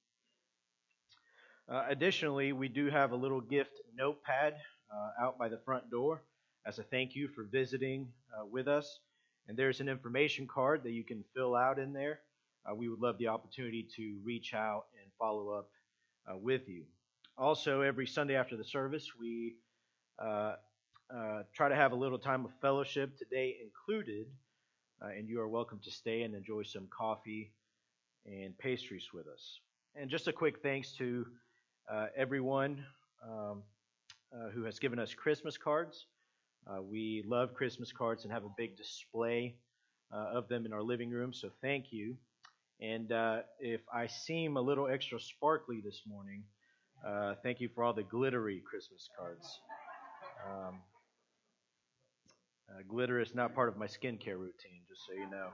Uh, 1.68 1.84
additionally, 1.88 2.52
we 2.52 2.68
do 2.68 2.90
have 2.90 3.12
a 3.12 3.16
little 3.16 3.40
gift 3.40 3.80
notepad 3.96 4.54
uh, 4.94 5.24
out 5.24 5.38
by 5.38 5.48
the 5.48 5.58
front 5.64 5.90
door 5.90 6.22
as 6.66 6.78
a 6.78 6.82
thank 6.82 7.16
you 7.16 7.28
for 7.28 7.44
visiting 7.44 8.06
uh, 8.38 8.44
with 8.44 8.68
us. 8.68 9.00
And 9.48 9.56
there's 9.56 9.80
an 9.80 9.88
information 9.88 10.46
card 10.46 10.82
that 10.84 10.92
you 10.92 11.04
can 11.04 11.24
fill 11.34 11.54
out 11.54 11.78
in 11.78 11.92
there. 11.92 12.20
Uh, 12.70 12.74
we 12.74 12.88
would 12.88 13.00
love 13.00 13.18
the 13.18 13.28
opportunity 13.28 13.86
to 13.96 14.18
reach 14.24 14.54
out 14.54 14.84
and 15.02 15.10
follow 15.18 15.50
up 15.50 15.68
uh, 16.30 16.36
with 16.36 16.68
you. 16.68 16.84
Also, 17.36 17.80
every 17.80 18.06
Sunday 18.06 18.36
after 18.36 18.56
the 18.56 18.64
service, 18.64 19.10
we 19.18 19.56
uh, 20.22 20.54
uh, 21.14 21.42
try 21.54 21.68
to 21.68 21.74
have 21.74 21.92
a 21.92 21.96
little 21.96 22.18
time 22.18 22.44
of 22.44 22.52
fellowship, 22.60 23.16
today 23.18 23.56
included. 23.62 24.26
and 25.00 25.28
you 25.28 25.40
are 25.40 25.48
welcome 25.48 25.80
to 25.84 25.90
stay 25.90 26.22
and 26.22 26.34
enjoy 26.34 26.62
some 26.62 26.88
coffee 26.90 27.52
and 28.26 28.56
pastries 28.58 29.08
with 29.12 29.26
us. 29.28 29.60
And 29.94 30.10
just 30.10 30.28
a 30.28 30.32
quick 30.32 30.62
thanks 30.62 30.92
to 30.98 31.26
everyone 32.16 32.84
um, 33.22 33.62
who 34.54 34.64
has 34.64 34.78
given 34.78 34.98
us 34.98 35.14
Christmas 35.14 35.56
cards. 35.58 36.06
Uh, 36.66 36.82
we 36.82 37.22
love 37.26 37.54
Christmas 37.54 37.92
cards 37.92 38.24
and 38.24 38.32
have 38.32 38.44
a 38.44 38.50
big 38.56 38.76
display 38.76 39.56
uh, 40.12 40.30
of 40.38 40.48
them 40.48 40.66
in 40.66 40.72
our 40.72 40.82
living 40.82 41.10
room, 41.10 41.32
so 41.32 41.50
thank 41.60 41.92
you. 41.92 42.16
And 42.80 43.12
uh, 43.12 43.40
if 43.60 43.80
I 43.92 44.06
seem 44.06 44.56
a 44.56 44.60
little 44.60 44.88
extra 44.88 45.20
sparkly 45.20 45.80
this 45.84 46.02
morning, 46.06 46.44
uh, 47.06 47.34
thank 47.42 47.60
you 47.60 47.68
for 47.74 47.84
all 47.84 47.92
the 47.92 48.02
glittery 48.02 48.62
Christmas 48.68 49.08
cards. 49.18 49.60
Um, 50.48 50.80
uh, 52.68 52.82
glitter 52.88 53.20
is 53.20 53.34
not 53.34 53.54
part 53.54 53.68
of 53.68 53.76
my 53.76 53.86
skincare 53.86 54.38
routine, 54.38 54.82
just 54.88 55.06
so 55.06 55.12
you 55.14 55.30
know. 55.30 55.48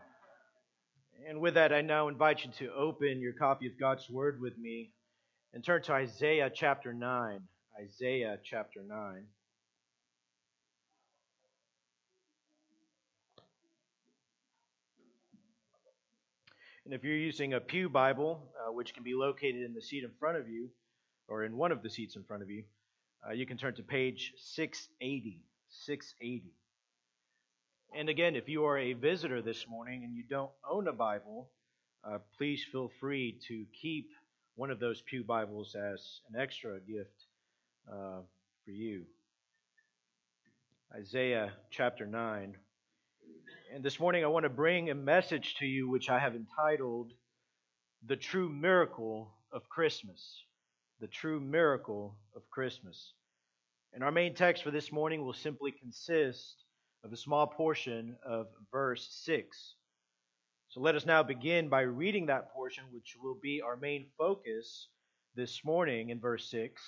And 1.28 1.40
with 1.40 1.54
that, 1.54 1.72
I 1.72 1.82
now 1.82 2.08
invite 2.08 2.44
you 2.44 2.50
to 2.58 2.72
open 2.72 3.20
your 3.20 3.34
copy 3.34 3.66
of 3.66 3.78
God's 3.78 4.08
Word 4.08 4.40
with 4.40 4.56
me 4.56 4.92
and 5.52 5.62
turn 5.62 5.82
to 5.82 5.92
Isaiah 5.92 6.50
chapter 6.52 6.94
9. 6.94 7.40
Isaiah 7.78 8.38
chapter 8.42 8.80
9. 8.86 9.26
And 16.90 16.98
if 16.98 17.04
you're 17.04 17.14
using 17.14 17.54
a 17.54 17.60
Pew 17.60 17.88
Bible, 17.88 18.42
uh, 18.58 18.72
which 18.72 18.94
can 18.94 19.04
be 19.04 19.14
located 19.14 19.62
in 19.62 19.74
the 19.74 19.80
seat 19.80 20.02
in 20.02 20.10
front 20.18 20.36
of 20.36 20.48
you, 20.48 20.70
or 21.28 21.44
in 21.44 21.56
one 21.56 21.70
of 21.70 21.84
the 21.84 21.88
seats 21.88 22.16
in 22.16 22.24
front 22.24 22.42
of 22.42 22.50
you, 22.50 22.64
uh, 23.24 23.32
you 23.32 23.46
can 23.46 23.56
turn 23.56 23.76
to 23.76 23.84
page 23.84 24.32
680. 24.36 25.40
680. 25.68 26.52
And 27.96 28.08
again, 28.08 28.34
if 28.34 28.48
you 28.48 28.64
are 28.64 28.76
a 28.76 28.94
visitor 28.94 29.40
this 29.40 29.68
morning 29.68 30.02
and 30.02 30.16
you 30.16 30.24
don't 30.28 30.50
own 30.68 30.88
a 30.88 30.92
Bible, 30.92 31.50
uh, 32.02 32.18
please 32.36 32.66
feel 32.72 32.90
free 32.98 33.38
to 33.46 33.66
keep 33.80 34.10
one 34.56 34.72
of 34.72 34.80
those 34.80 35.00
Pew 35.00 35.22
Bibles 35.22 35.76
as 35.76 36.22
an 36.28 36.40
extra 36.40 36.80
gift 36.80 37.24
uh, 37.88 38.18
for 38.64 38.70
you. 38.72 39.04
Isaiah 40.92 41.52
chapter 41.70 42.04
9. 42.04 42.56
And 43.72 43.84
this 43.84 44.00
morning 44.00 44.24
I 44.24 44.28
want 44.28 44.42
to 44.42 44.50
bring 44.50 44.90
a 44.90 44.94
message 44.96 45.54
to 45.60 45.64
you 45.64 45.88
which 45.88 46.10
I 46.10 46.18
have 46.18 46.34
entitled 46.34 47.12
The 48.04 48.16
True 48.16 48.48
Miracle 48.48 49.32
of 49.52 49.68
Christmas. 49.68 50.42
The 50.98 51.06
True 51.06 51.38
Miracle 51.38 52.16
of 52.34 52.42
Christmas. 52.50 53.12
And 53.92 54.02
our 54.02 54.10
main 54.10 54.34
text 54.34 54.64
for 54.64 54.72
this 54.72 54.90
morning 54.90 55.24
will 55.24 55.34
simply 55.34 55.70
consist 55.70 56.64
of 57.04 57.12
a 57.12 57.16
small 57.16 57.46
portion 57.46 58.16
of 58.26 58.46
verse 58.72 59.08
6. 59.24 59.76
So 60.70 60.80
let 60.80 60.96
us 60.96 61.06
now 61.06 61.22
begin 61.22 61.68
by 61.68 61.82
reading 61.82 62.26
that 62.26 62.52
portion, 62.52 62.84
which 62.90 63.14
will 63.22 63.38
be 63.40 63.62
our 63.64 63.76
main 63.76 64.06
focus 64.18 64.88
this 65.36 65.64
morning 65.64 66.10
in 66.10 66.18
verse 66.18 66.50
6, 66.50 66.82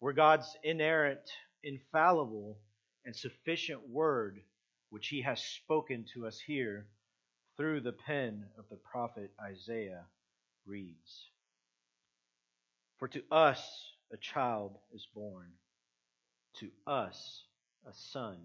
where 0.00 0.12
God's 0.12 0.56
inerrant, 0.64 1.30
infallible, 1.62 2.58
and 3.04 3.14
sufficient 3.14 3.88
word 3.88 4.40
which 4.90 5.08
he 5.08 5.22
has 5.22 5.42
spoken 5.42 6.04
to 6.14 6.26
us 6.26 6.38
here 6.38 6.86
through 7.56 7.80
the 7.80 7.92
pen 7.92 8.44
of 8.58 8.64
the 8.68 8.76
prophet 8.76 9.30
Isaiah 9.40 10.04
reads 10.66 11.30
For 12.98 13.08
to 13.08 13.22
us 13.30 13.62
a 14.12 14.16
child 14.16 14.76
is 14.92 15.06
born, 15.14 15.52
to 16.58 16.70
us 16.86 17.44
a 17.86 17.92
son 17.94 18.36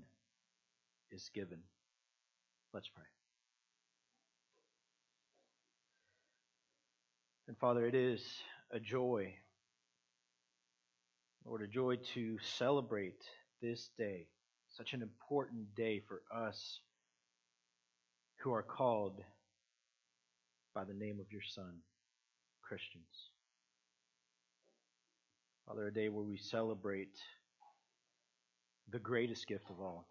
is 1.12 1.29
given. 1.34 1.60
Let's 2.73 2.89
pray. 2.89 3.03
And 7.47 7.58
Father, 7.58 7.86
it 7.86 7.95
is 7.95 8.23
a 8.71 8.79
joy, 8.79 9.34
Lord, 11.45 11.62
a 11.62 11.67
joy 11.67 11.97
to 12.13 12.38
celebrate 12.39 13.21
this 13.62 13.89
day 13.97 14.27
such 14.77 14.93
an 14.93 15.01
important 15.01 15.73
day 15.75 16.01
for 16.05 16.21
us 16.35 16.81
who 18.41 18.51
are 18.51 18.63
called 18.63 19.21
by 20.73 20.83
the 20.83 20.93
name 20.93 21.19
of 21.21 21.31
your 21.31 21.41
Son, 21.53 21.77
Christians. 22.61 23.31
Father, 25.65 25.88
a 25.88 25.93
day 25.93 26.09
where 26.09 26.25
we 26.25 26.38
celebrate 26.38 27.15
the 28.91 28.99
greatest 28.99 29.47
gift 29.47 29.69
of 29.69 29.79
all, 29.79 30.05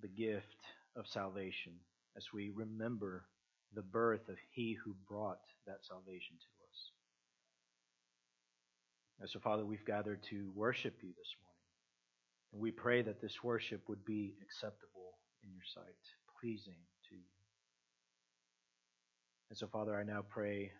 the 0.00 0.08
gift 0.08 0.56
of 0.96 1.06
salvation, 1.06 1.72
as 2.16 2.24
we 2.32 2.50
remember 2.54 3.26
the 3.74 3.82
birth 3.82 4.28
of 4.28 4.36
He 4.52 4.76
who 4.82 4.94
brought 5.06 5.40
that 5.66 5.78
salvation 5.82 6.36
to 6.38 6.48
us. 6.70 6.90
And 9.20 9.28
so, 9.30 9.38
Father, 9.38 9.66
we've 9.66 9.84
gathered 9.84 10.22
to 10.30 10.50
worship 10.54 10.94
you 11.02 11.10
this 11.10 11.34
morning. 11.42 11.53
And 12.54 12.62
we 12.62 12.70
pray 12.70 13.02
that 13.02 13.20
this 13.20 13.42
worship 13.42 13.82
would 13.88 14.04
be 14.04 14.36
acceptable 14.40 15.18
in 15.42 15.50
your 15.50 15.64
sight, 15.74 15.98
pleasing 16.40 16.78
to 17.08 17.16
you. 17.16 17.22
And 19.50 19.58
so, 19.58 19.66
Father, 19.66 19.96
I 19.96 20.04
now 20.04 20.22
pray 20.22 20.70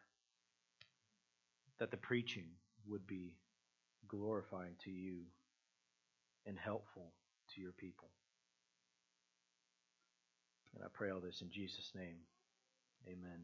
that 1.81 1.91
the 1.91 1.97
preaching 1.97 2.47
would 2.87 3.05
be 3.09 3.33
glorifying 4.07 4.77
to 4.85 4.91
you 4.91 5.23
and 6.47 6.57
helpful 6.57 7.13
to 7.55 7.61
your 7.61 7.73
people. 7.73 8.09
And 10.77 10.85
I 10.85 10.87
pray 10.93 11.11
all 11.11 11.21
this 11.21 11.43
in 11.43 11.51
Jesus' 11.51 11.91
name. 11.97 12.19
Amen. 13.09 13.41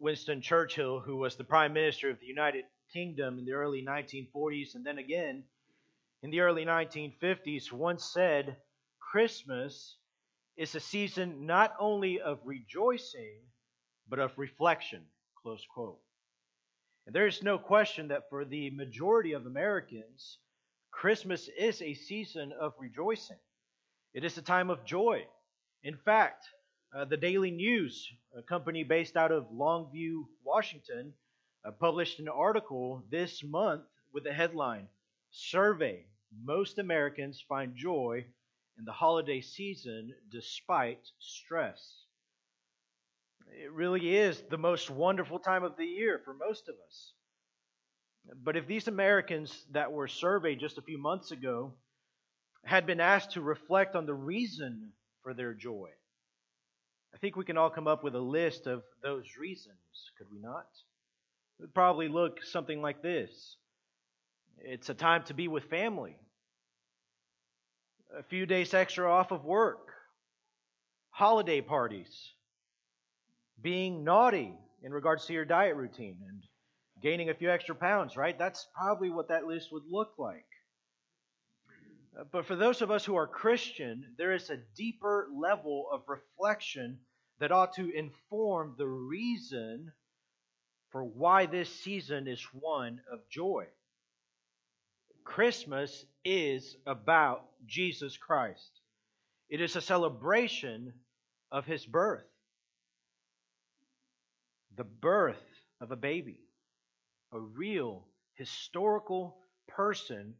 Winston 0.00 0.40
Churchill, 0.40 0.98
who 0.98 1.16
was 1.16 1.36
the 1.36 1.44
Prime 1.44 1.72
Minister 1.72 2.10
of 2.10 2.18
the 2.18 2.26
United 2.26 2.64
kingdom 2.92 3.38
in 3.38 3.44
the 3.44 3.52
early 3.52 3.84
1940s 3.84 4.74
and 4.74 4.84
then 4.84 4.98
again 4.98 5.44
in 6.22 6.30
the 6.30 6.40
early 6.40 6.64
1950s 6.64 7.72
once 7.72 8.04
said 8.04 8.56
Christmas 9.00 9.96
is 10.56 10.74
a 10.74 10.80
season 10.80 11.46
not 11.46 11.74
only 11.78 12.20
of 12.20 12.40
rejoicing 12.44 13.40
but 14.08 14.18
of 14.18 14.36
reflection 14.36 15.02
close 15.42 15.64
quote. 15.72 16.00
And 17.06 17.14
there 17.14 17.26
is 17.26 17.42
no 17.42 17.58
question 17.58 18.08
that 18.08 18.28
for 18.28 18.44
the 18.44 18.70
majority 18.70 19.32
of 19.32 19.46
Americans 19.46 20.38
Christmas 20.90 21.48
is 21.56 21.80
a 21.80 21.94
season 21.94 22.52
of 22.60 22.74
rejoicing. 22.78 23.38
It 24.14 24.24
is 24.24 24.36
a 24.36 24.42
time 24.42 24.68
of 24.68 24.84
joy. 24.84 25.24
In 25.84 25.96
fact 25.96 26.44
uh, 26.94 27.04
the 27.04 27.16
Daily 27.16 27.50
News, 27.50 28.08
a 28.36 28.42
company 28.42 28.82
based 28.82 29.16
out 29.16 29.30
of 29.30 29.50
Longview, 29.52 30.24
Washington, 30.44 31.12
uh, 31.64 31.70
published 31.70 32.18
an 32.18 32.28
article 32.28 33.02
this 33.10 33.42
month 33.42 33.84
with 34.12 34.24
the 34.24 34.32
headline 34.32 34.88
Survey 35.30 36.06
most 36.44 36.78
Americans 36.78 37.42
find 37.48 37.74
joy 37.74 38.24
in 38.78 38.84
the 38.84 38.92
holiday 38.92 39.40
season 39.40 40.14
despite 40.30 41.00
stress. 41.18 42.04
It 43.50 43.72
really 43.72 44.16
is 44.16 44.42
the 44.50 44.58
most 44.58 44.90
wonderful 44.90 45.38
time 45.38 45.64
of 45.64 45.76
the 45.76 45.86
year 45.86 46.20
for 46.24 46.34
most 46.34 46.68
of 46.68 46.74
us. 46.86 47.12
But 48.42 48.56
if 48.56 48.66
these 48.66 48.88
Americans 48.88 49.64
that 49.72 49.90
were 49.90 50.06
surveyed 50.06 50.60
just 50.60 50.76
a 50.76 50.82
few 50.82 50.98
months 50.98 51.30
ago 51.30 51.72
had 52.64 52.86
been 52.86 53.00
asked 53.00 53.32
to 53.32 53.40
reflect 53.40 53.96
on 53.96 54.04
the 54.04 54.14
reason 54.14 54.92
for 55.22 55.32
their 55.32 55.54
joy, 55.54 55.88
I 57.14 57.18
think 57.18 57.36
we 57.36 57.46
can 57.46 57.56
all 57.56 57.70
come 57.70 57.88
up 57.88 58.04
with 58.04 58.14
a 58.14 58.20
list 58.20 58.66
of 58.66 58.82
those 59.02 59.24
reasons, 59.40 59.78
could 60.18 60.30
we 60.30 60.38
not? 60.38 60.66
Would 61.60 61.74
probably 61.74 62.08
look 62.08 62.42
something 62.44 62.80
like 62.80 63.02
this 63.02 63.56
It's 64.58 64.88
a 64.88 64.94
time 64.94 65.24
to 65.24 65.34
be 65.34 65.48
with 65.48 65.64
family, 65.64 66.16
a 68.16 68.22
few 68.22 68.46
days 68.46 68.74
extra 68.74 69.10
off 69.10 69.32
of 69.32 69.44
work, 69.44 69.90
holiday 71.10 71.60
parties, 71.60 72.32
being 73.60 74.04
naughty 74.04 74.54
in 74.82 74.92
regards 74.92 75.26
to 75.26 75.32
your 75.32 75.44
diet 75.44 75.74
routine, 75.74 76.18
and 76.28 76.44
gaining 77.02 77.30
a 77.30 77.34
few 77.34 77.50
extra 77.50 77.74
pounds, 77.74 78.16
right? 78.16 78.38
That's 78.38 78.68
probably 78.74 79.10
what 79.10 79.28
that 79.28 79.46
list 79.46 79.72
would 79.72 79.84
look 79.90 80.12
like. 80.18 80.46
Uh, 82.18 82.24
but 82.30 82.46
for 82.46 82.56
those 82.56 82.82
of 82.82 82.90
us 82.90 83.04
who 83.04 83.16
are 83.16 83.26
Christian, 83.26 84.04
there 84.16 84.32
is 84.32 84.50
a 84.50 84.60
deeper 84.76 85.28
level 85.34 85.86
of 85.92 86.02
reflection 86.08 86.98
that 87.40 87.52
ought 87.52 87.74
to 87.74 87.90
inform 87.90 88.74
the 88.78 88.86
reason 88.86 89.92
for 90.90 91.04
why 91.04 91.46
this 91.46 91.68
season 91.82 92.26
is 92.26 92.42
one 92.52 93.00
of 93.12 93.28
joy. 93.28 93.66
Christmas 95.24 96.06
is 96.24 96.76
about 96.86 97.44
Jesus 97.66 98.16
Christ. 98.16 98.80
It 99.50 99.60
is 99.60 99.76
a 99.76 99.80
celebration 99.80 100.92
of 101.52 101.66
his 101.66 101.84
birth, 101.84 102.26
the 104.76 104.84
birth 104.84 105.42
of 105.80 105.90
a 105.90 105.96
baby, 105.96 106.40
a 107.32 107.40
real 107.40 108.06
historical 108.34 109.36
person 109.66 110.34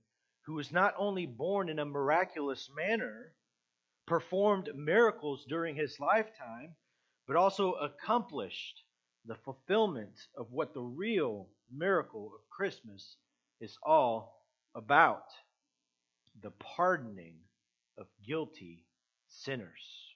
who 0.47 0.55
was 0.55 0.73
not 0.73 0.95
only 0.97 1.27
born 1.27 1.69
in 1.69 1.79
a 1.79 1.85
miraculous 1.85 2.71
manner, 2.75 3.33
performed 4.07 4.71
miracles 4.75 5.45
during 5.47 5.77
his 5.77 6.01
lifetime, 6.01 6.75
but 7.27 7.37
also 7.37 7.75
accomplished 7.75 8.83
the 9.27 9.37
fulfillment 9.45 10.15
of 10.37 10.47
what 10.51 10.75
the 10.75 10.83
real 10.83 11.49
miracle 11.75 12.33
of 12.35 12.41
Christmas 12.51 13.17
is 13.61 13.77
all 13.83 14.43
about 14.75 15.25
the 16.43 16.51
pardoning 16.53 17.37
of 17.99 18.07
guilty 18.27 18.85
sinners. 19.29 20.09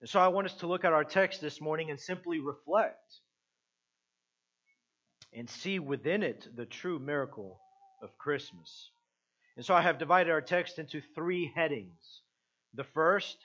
And 0.00 0.08
so 0.08 0.20
I 0.20 0.28
want 0.28 0.46
us 0.46 0.54
to 0.54 0.66
look 0.66 0.84
at 0.84 0.92
our 0.92 1.04
text 1.04 1.40
this 1.40 1.60
morning 1.60 1.90
and 1.90 1.98
simply 1.98 2.38
reflect 2.38 3.20
and 5.32 5.48
see 5.48 5.78
within 5.78 6.22
it 6.22 6.46
the 6.56 6.66
true 6.66 6.98
miracle 6.98 7.60
of 8.02 8.16
Christmas. 8.18 8.90
And 9.56 9.64
so 9.64 9.74
I 9.74 9.82
have 9.82 9.98
divided 9.98 10.30
our 10.30 10.40
text 10.40 10.78
into 10.78 11.00
three 11.14 11.50
headings. 11.54 12.22
The 12.74 12.84
first, 12.84 13.36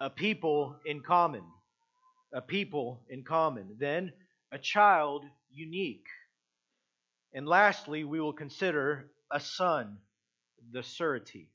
a 0.00 0.10
people 0.10 0.76
in 0.84 1.00
common. 1.00 1.44
A 2.32 2.40
people 2.40 3.02
in 3.08 3.24
common. 3.24 3.76
Then, 3.78 4.12
a 4.50 4.58
child 4.58 5.24
unique. 5.50 6.06
And 7.34 7.46
lastly, 7.46 8.04
we 8.04 8.20
will 8.20 8.32
consider 8.32 9.10
a 9.30 9.40
son, 9.40 9.98
the 10.70 10.82
surety. 10.82 11.48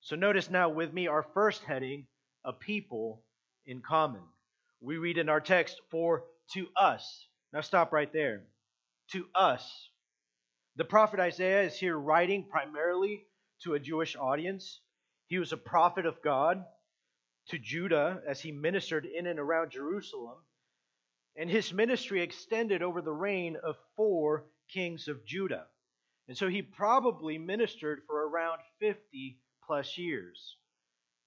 So 0.00 0.16
notice 0.16 0.50
now 0.50 0.68
with 0.68 0.92
me 0.92 1.08
our 1.08 1.26
first 1.34 1.62
heading, 1.64 2.06
a 2.44 2.52
people 2.52 3.22
in 3.66 3.80
common. 3.80 4.22
We 4.80 4.98
read 4.98 5.18
in 5.18 5.28
our 5.28 5.40
text, 5.40 5.80
for 5.90 6.24
to 6.52 6.66
us. 6.76 7.26
Now 7.52 7.60
stop 7.60 7.92
right 7.92 8.12
there. 8.12 8.42
To 9.12 9.26
us 9.34 9.88
the 10.76 10.84
prophet 10.84 11.20
Isaiah 11.20 11.62
is 11.62 11.78
here 11.78 11.98
writing 11.98 12.44
primarily 12.50 13.24
to 13.62 13.74
a 13.74 13.80
Jewish 13.80 14.14
audience. 14.14 14.80
He 15.26 15.38
was 15.38 15.52
a 15.52 15.56
prophet 15.56 16.04
of 16.04 16.20
God 16.22 16.62
to 17.48 17.58
Judah 17.58 18.22
as 18.26 18.40
he 18.40 18.52
ministered 18.52 19.06
in 19.06 19.26
and 19.26 19.38
around 19.38 19.70
Jerusalem. 19.70 20.38
And 21.36 21.50
his 21.50 21.72
ministry 21.72 22.22
extended 22.22 22.82
over 22.82 23.02
the 23.02 23.12
reign 23.12 23.56
of 23.62 23.76
four 23.96 24.44
kings 24.72 25.08
of 25.08 25.24
Judah. 25.26 25.66
And 26.28 26.36
so 26.36 26.48
he 26.48 26.62
probably 26.62 27.38
ministered 27.38 28.02
for 28.06 28.28
around 28.28 28.60
50 28.80 29.38
plus 29.66 29.96
years. 29.96 30.56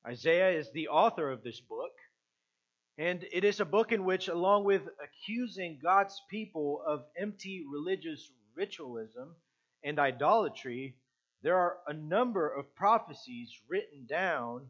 Isaiah 0.06 0.58
is 0.58 0.72
the 0.72 0.88
author 0.88 1.32
of 1.32 1.44
this 1.44 1.62
book. 1.62 1.92
And 2.98 3.26
it 3.32 3.46
is 3.46 3.62
a 3.62 3.66
book 3.66 3.94
in 3.94 4.04
which, 4.04 4.28
along 4.28 4.66
with 4.66 4.82
accusing 5.02 5.80
God's 5.82 6.22
people 6.30 6.82
of 6.86 7.06
empty 7.18 7.64
religious 7.72 8.30
ritualism 8.56 9.36
and 9.84 10.00
idolatry, 10.00 10.98
there 11.42 11.56
are 11.56 11.78
a 11.88 11.94
number 11.94 12.50
of 12.50 12.76
prophecies 12.76 13.50
written 13.70 14.06
down 14.06 14.68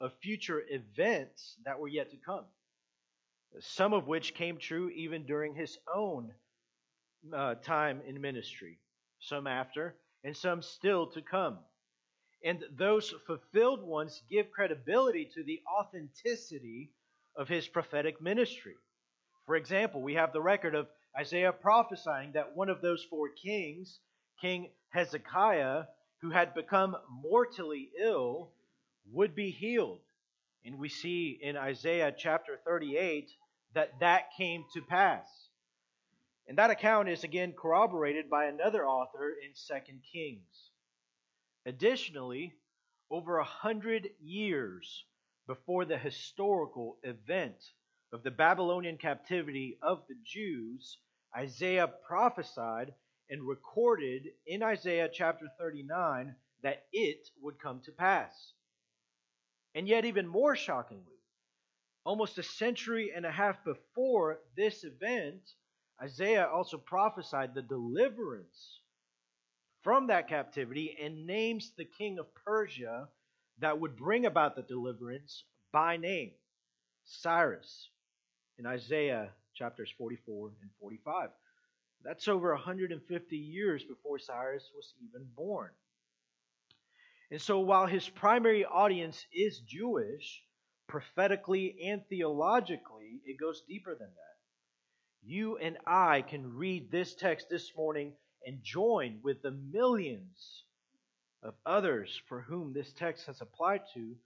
of 0.00 0.12
future 0.22 0.62
events 0.68 1.56
that 1.64 1.78
were 1.78 1.88
yet 1.88 2.10
to 2.10 2.16
come, 2.16 2.44
some 3.60 3.92
of 3.92 4.06
which 4.06 4.34
came 4.34 4.58
true 4.58 4.88
even 4.90 5.26
during 5.26 5.54
his 5.54 5.78
own 5.94 6.32
uh, 7.34 7.54
time 7.56 8.00
in 8.06 8.20
ministry, 8.20 8.78
some 9.20 9.46
after, 9.46 9.94
and 10.24 10.36
some 10.36 10.62
still 10.62 11.06
to 11.08 11.20
come. 11.20 11.58
And 12.42 12.64
those 12.78 13.14
fulfilled 13.26 13.82
ones 13.82 14.22
give 14.30 14.50
credibility 14.50 15.28
to 15.34 15.44
the 15.44 15.60
authenticity 15.78 16.90
of 17.36 17.48
his 17.48 17.68
prophetic 17.68 18.20
ministry. 18.20 18.76
For 19.46 19.56
example, 19.56 20.00
we 20.00 20.14
have 20.14 20.32
the 20.32 20.40
record 20.40 20.74
of 20.74 20.88
Isaiah 21.18 21.52
prophesying 21.52 22.32
that 22.32 22.56
one 22.56 22.70
of 22.70 22.80
those 22.80 23.04
four 23.10 23.28
kings, 23.28 23.98
King 24.40 24.70
Hezekiah, 24.90 25.84
who 26.22 26.30
had 26.30 26.54
become 26.54 26.96
mortally 27.10 27.90
ill, 28.00 28.52
would 29.12 29.34
be 29.34 29.50
healed. 29.50 30.00
And 30.64 30.78
we 30.78 30.88
see 30.88 31.38
in 31.40 31.56
Isaiah 31.56 32.14
chapter 32.16 32.58
38 32.66 33.30
that 33.74 34.00
that 34.00 34.32
came 34.36 34.64
to 34.74 34.82
pass. 34.82 35.26
And 36.46 36.58
that 36.58 36.70
account 36.70 37.08
is 37.08 37.24
again 37.24 37.54
corroborated 37.56 38.28
by 38.28 38.46
another 38.46 38.84
author 38.86 39.30
in 39.30 39.52
2 39.52 39.92
Kings. 40.12 40.70
Additionally, 41.64 42.54
over 43.10 43.38
a 43.38 43.44
hundred 43.44 44.08
years 44.20 45.04
before 45.46 45.84
the 45.84 45.98
historical 45.98 46.98
event 47.02 47.56
of 48.12 48.22
the 48.22 48.30
Babylonian 48.30 48.98
captivity 48.98 49.78
of 49.82 50.02
the 50.08 50.16
Jews, 50.24 50.98
Isaiah 51.36 51.88
prophesied 52.06 52.92
and 53.28 53.46
recorded 53.46 54.24
in 54.46 54.62
Isaiah 54.62 55.08
chapter 55.12 55.46
39 55.58 56.34
that 56.62 56.84
it 56.92 57.28
would 57.40 57.60
come 57.60 57.80
to 57.84 57.92
pass. 57.92 58.52
And 59.74 59.86
yet, 59.86 60.04
even 60.04 60.26
more 60.26 60.56
shockingly, 60.56 61.20
almost 62.04 62.38
a 62.38 62.42
century 62.42 63.12
and 63.14 63.24
a 63.24 63.30
half 63.30 63.62
before 63.64 64.38
this 64.56 64.84
event, 64.84 65.42
Isaiah 66.02 66.48
also 66.48 66.78
prophesied 66.78 67.54
the 67.54 67.62
deliverance 67.62 68.80
from 69.82 70.08
that 70.08 70.28
captivity 70.28 70.96
and 71.00 71.26
names 71.26 71.72
the 71.76 71.84
king 71.84 72.18
of 72.18 72.34
Persia 72.34 73.08
that 73.58 73.78
would 73.78 73.96
bring 73.96 74.26
about 74.26 74.56
the 74.56 74.62
deliverance 74.62 75.44
by 75.72 75.96
name 75.96 76.32
Cyrus 77.04 77.88
in 78.58 78.66
Isaiah 78.66 79.30
chapters 79.54 79.92
44 79.96 80.50
and 80.62 80.70
45. 80.80 81.30
That's 82.02 82.28
over 82.28 82.52
150 82.52 83.36
years 83.36 83.84
before 83.84 84.18
Cyrus 84.18 84.70
was 84.74 84.94
even 85.02 85.26
born. 85.36 85.70
And 87.30 87.40
so, 87.40 87.60
while 87.60 87.86
his 87.86 88.08
primary 88.08 88.64
audience 88.64 89.24
is 89.32 89.60
Jewish, 89.60 90.42
prophetically 90.88 91.76
and 91.84 92.02
theologically, 92.08 93.20
it 93.24 93.38
goes 93.38 93.62
deeper 93.68 93.94
than 93.94 94.08
that. 94.08 94.30
You 95.22 95.56
and 95.58 95.78
I 95.86 96.22
can 96.22 96.54
read 96.54 96.90
this 96.90 97.14
text 97.14 97.48
this 97.48 97.70
morning 97.76 98.14
and 98.44 98.62
join 98.62 99.20
with 99.22 99.42
the 99.42 99.52
millions 99.52 100.64
of 101.42 101.54
others 101.64 102.20
for 102.28 102.40
whom 102.40 102.72
this 102.72 102.92
text 102.92 103.26
has 103.26 103.40
applied 103.40 103.82
to 103.94 104.16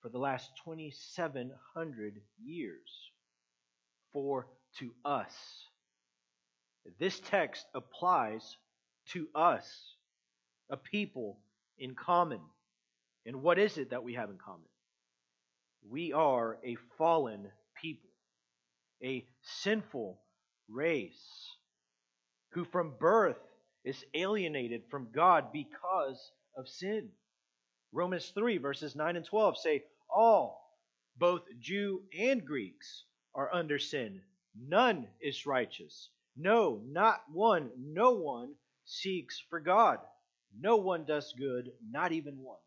for 0.00 0.08
the 0.08 0.18
last 0.18 0.50
2,700 0.64 2.20
years. 2.42 3.10
For 4.12 4.46
to 4.78 4.92
us, 5.04 5.34
this 6.98 7.18
text 7.20 7.66
applies 7.74 8.56
to 9.08 9.28
us, 9.34 9.96
a 10.70 10.76
people 10.76 11.38
in 11.78 11.94
common. 11.94 12.40
And 13.26 13.42
what 13.42 13.58
is 13.58 13.78
it 13.78 13.90
that 13.90 14.04
we 14.04 14.14
have 14.14 14.30
in 14.30 14.38
common? 14.38 14.66
We 15.88 16.12
are 16.12 16.58
a 16.64 16.76
fallen 16.98 17.48
people, 17.80 18.10
a 19.02 19.26
sinful 19.42 20.18
race, 20.68 21.50
who 22.50 22.64
from 22.64 22.94
birth 22.98 23.38
is 23.84 24.04
alienated 24.14 24.82
from 24.90 25.08
God 25.14 25.52
because 25.52 26.30
of 26.56 26.68
sin. 26.68 27.10
Romans 27.92 28.32
3, 28.34 28.58
verses 28.58 28.96
9 28.96 29.16
and 29.16 29.24
12 29.24 29.58
say, 29.58 29.84
All, 30.08 30.70
both 31.16 31.42
Jew 31.60 32.02
and 32.18 32.44
Greeks, 32.44 33.04
are 33.34 33.52
under 33.52 33.78
sin. 33.78 34.20
None 34.56 35.08
is 35.20 35.46
righteous. 35.46 36.10
No, 36.36 36.80
not 36.86 37.20
one. 37.32 37.70
No 37.78 38.12
one 38.12 38.54
seeks 38.84 39.42
for 39.50 39.60
God. 39.60 39.98
No 40.60 40.76
one 40.76 41.04
does 41.04 41.32
good, 41.36 41.72
not 41.90 42.12
even 42.12 42.38
one. 42.38 42.58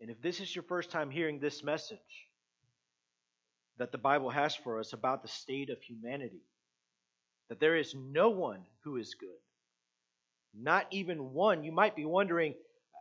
And 0.00 0.10
if 0.10 0.20
this 0.20 0.40
is 0.40 0.54
your 0.54 0.64
first 0.64 0.90
time 0.90 1.10
hearing 1.10 1.38
this 1.38 1.64
message 1.64 1.98
that 3.78 3.90
the 3.90 3.98
Bible 3.98 4.30
has 4.30 4.54
for 4.54 4.78
us 4.78 4.92
about 4.92 5.22
the 5.22 5.28
state 5.28 5.70
of 5.70 5.82
humanity, 5.82 6.42
that 7.48 7.60
there 7.60 7.76
is 7.76 7.94
no 7.94 8.30
one 8.30 8.60
who 8.82 8.96
is 8.96 9.14
good, 9.14 9.28
not 10.54 10.86
even 10.90 11.32
one, 11.32 11.64
you 11.64 11.72
might 11.72 11.96
be 11.96 12.04
wondering, 12.04 12.54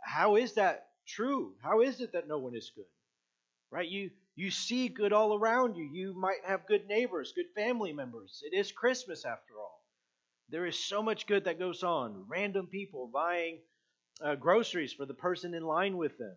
how 0.04 0.36
is 0.36 0.54
that 0.54 0.88
true? 1.08 1.54
How 1.62 1.82
is 1.82 2.02
it 2.02 2.13
that 2.13 2.28
no 2.28 2.39
one 2.39 2.56
is 2.56 2.72
good? 2.76 2.86
Right? 3.69 3.88
You 3.88 4.10
you 4.36 4.50
see 4.50 4.88
good 4.88 5.13
all 5.13 5.38
around 5.38 5.76
you. 5.76 5.84
You 5.84 6.13
might 6.19 6.43
have 6.46 6.65
good 6.65 6.88
neighbors, 6.88 7.34
good 7.36 7.54
family 7.56 7.93
members. 7.93 8.41
It 8.43 8.56
is 8.58 8.72
Christmas 8.72 9.26
after 9.26 9.54
all. 9.60 9.83
There 10.49 10.65
is 10.65 10.77
so 10.77 11.01
much 11.01 11.25
good 11.27 11.45
that 11.45 11.60
goes 11.60 11.84
on. 11.84 12.25
Random 12.27 12.67
people 12.67 13.10
buying 13.12 13.60
uh, 14.23 14.36
groceries 14.36 14.93
for 14.93 15.06
the 15.06 15.13
person 15.13 15.53
in 15.53 15.63
line 15.63 15.97
with 15.97 16.17
them, 16.17 16.36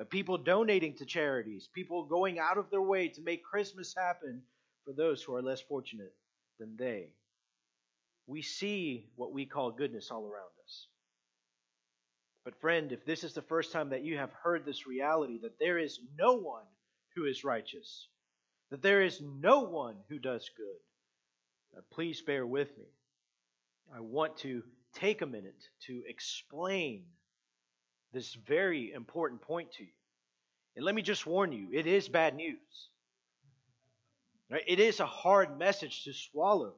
uh, 0.00 0.04
people 0.04 0.38
donating 0.38 0.96
to 0.96 1.06
charities, 1.06 1.68
people 1.74 2.04
going 2.04 2.38
out 2.38 2.58
of 2.58 2.70
their 2.70 2.82
way 2.82 3.08
to 3.08 3.22
make 3.22 3.44
Christmas 3.44 3.94
happen 3.96 4.42
for 4.84 4.92
those 4.92 5.22
who 5.22 5.34
are 5.34 5.42
less 5.42 5.60
fortunate 5.60 6.12
than 6.58 6.76
they. 6.76 7.10
We 8.26 8.42
see 8.42 9.08
what 9.16 9.32
we 9.32 9.46
call 9.46 9.70
goodness 9.70 10.10
all 10.10 10.24
around 10.24 10.50
us. 10.64 10.86
But, 12.44 12.60
friend, 12.60 12.90
if 12.90 13.04
this 13.04 13.22
is 13.22 13.34
the 13.34 13.42
first 13.42 13.72
time 13.72 13.90
that 13.90 14.04
you 14.04 14.16
have 14.16 14.32
heard 14.42 14.64
this 14.64 14.86
reality 14.86 15.38
that 15.42 15.58
there 15.60 15.78
is 15.78 16.00
no 16.18 16.34
one 16.34 16.64
who 17.14 17.26
is 17.26 17.44
righteous, 17.44 18.08
that 18.70 18.82
there 18.82 19.02
is 19.02 19.20
no 19.20 19.60
one 19.60 19.96
who 20.08 20.18
does 20.18 20.50
good, 20.56 21.78
uh, 21.78 21.82
please 21.92 22.20
bear 22.20 22.44
with 22.44 22.76
me. 22.76 22.84
I 23.94 24.00
want 24.00 24.38
to 24.38 24.62
take 24.94 25.22
a 25.22 25.26
minute 25.26 25.68
to 25.86 26.02
explain 26.06 27.04
this 28.12 28.34
very 28.34 28.92
important 28.92 29.40
point 29.42 29.72
to 29.72 29.84
you. 29.84 29.90
And 30.76 30.84
let 30.84 30.94
me 30.94 31.02
just 31.02 31.26
warn 31.26 31.52
you, 31.52 31.68
it 31.72 31.86
is 31.86 32.08
bad 32.08 32.34
news. 32.34 32.88
Right? 34.50 34.64
It 34.66 34.80
is 34.80 35.00
a 35.00 35.06
hard 35.06 35.58
message 35.58 36.04
to 36.04 36.12
swallow. 36.12 36.74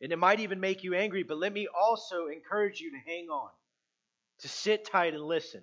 And 0.00 0.12
it 0.12 0.18
might 0.18 0.40
even 0.40 0.60
make 0.60 0.84
you 0.84 0.94
angry, 0.94 1.22
but 1.22 1.38
let 1.38 1.52
me 1.52 1.68
also 1.68 2.26
encourage 2.26 2.80
you 2.80 2.90
to 2.90 2.98
hang 3.06 3.28
on, 3.28 3.50
to 4.40 4.48
sit 4.48 4.84
tight 4.84 5.14
and 5.14 5.22
listen. 5.22 5.62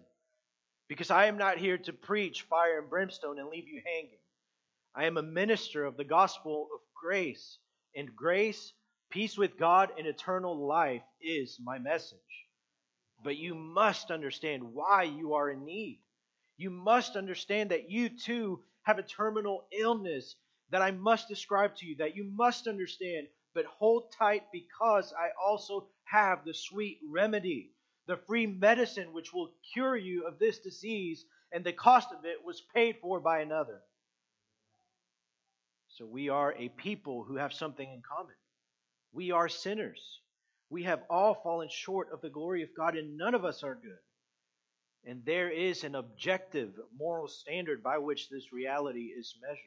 Because 0.87 1.11
I 1.11 1.25
am 1.25 1.37
not 1.37 1.57
here 1.57 1.77
to 1.77 1.93
preach 1.93 2.43
fire 2.43 2.79
and 2.79 2.89
brimstone 2.89 3.39
and 3.39 3.49
leave 3.49 3.67
you 3.67 3.81
hanging. 3.85 4.17
I 4.95 5.05
am 5.05 5.17
a 5.17 5.23
minister 5.23 5.85
of 5.85 5.97
the 5.97 6.03
gospel 6.03 6.67
of 6.73 6.81
grace, 6.99 7.57
and 7.95 8.15
grace 8.15 8.73
Peace 9.11 9.37
with 9.37 9.57
God 9.57 9.91
and 9.97 10.07
eternal 10.07 10.67
life 10.67 11.03
is 11.21 11.59
my 11.61 11.77
message. 11.77 12.17
But 13.23 13.37
you 13.37 13.53
must 13.53 14.09
understand 14.09 14.73
why 14.73 15.03
you 15.03 15.33
are 15.33 15.51
in 15.51 15.65
need. 15.65 15.99
You 16.57 16.69
must 16.69 17.17
understand 17.17 17.71
that 17.71 17.89
you 17.89 18.09
too 18.09 18.61
have 18.83 18.99
a 18.99 19.03
terminal 19.03 19.65
illness 19.77 20.35
that 20.69 20.81
I 20.81 20.91
must 20.91 21.27
describe 21.27 21.75
to 21.77 21.85
you, 21.85 21.97
that 21.97 22.15
you 22.15 22.23
must 22.23 22.67
understand. 22.67 23.27
But 23.53 23.65
hold 23.65 24.13
tight 24.17 24.43
because 24.53 25.13
I 25.13 25.29
also 25.45 25.89
have 26.05 26.45
the 26.45 26.53
sweet 26.53 26.99
remedy, 27.11 27.71
the 28.07 28.15
free 28.15 28.47
medicine 28.47 29.11
which 29.11 29.33
will 29.33 29.51
cure 29.73 29.97
you 29.97 30.25
of 30.25 30.39
this 30.39 30.59
disease, 30.59 31.25
and 31.51 31.65
the 31.65 31.73
cost 31.73 32.13
of 32.17 32.23
it 32.23 32.37
was 32.45 32.63
paid 32.73 32.95
for 33.01 33.19
by 33.19 33.41
another. 33.41 33.81
So 35.89 36.05
we 36.05 36.29
are 36.29 36.55
a 36.57 36.69
people 36.69 37.25
who 37.25 37.35
have 37.35 37.51
something 37.51 37.87
in 37.87 38.01
common. 38.01 38.33
We 39.13 39.31
are 39.31 39.49
sinners. 39.49 40.19
We 40.69 40.83
have 40.83 41.03
all 41.09 41.33
fallen 41.33 41.67
short 41.69 42.07
of 42.13 42.21
the 42.21 42.29
glory 42.29 42.63
of 42.63 42.69
God, 42.75 42.95
and 42.95 43.17
none 43.17 43.35
of 43.35 43.43
us 43.43 43.61
are 43.63 43.75
good. 43.75 43.99
And 45.03 45.25
there 45.25 45.49
is 45.49 45.83
an 45.83 45.95
objective 45.95 46.73
moral 46.97 47.27
standard 47.27 47.83
by 47.83 47.97
which 47.97 48.29
this 48.29 48.53
reality 48.53 49.05
is 49.17 49.35
measured. 49.41 49.57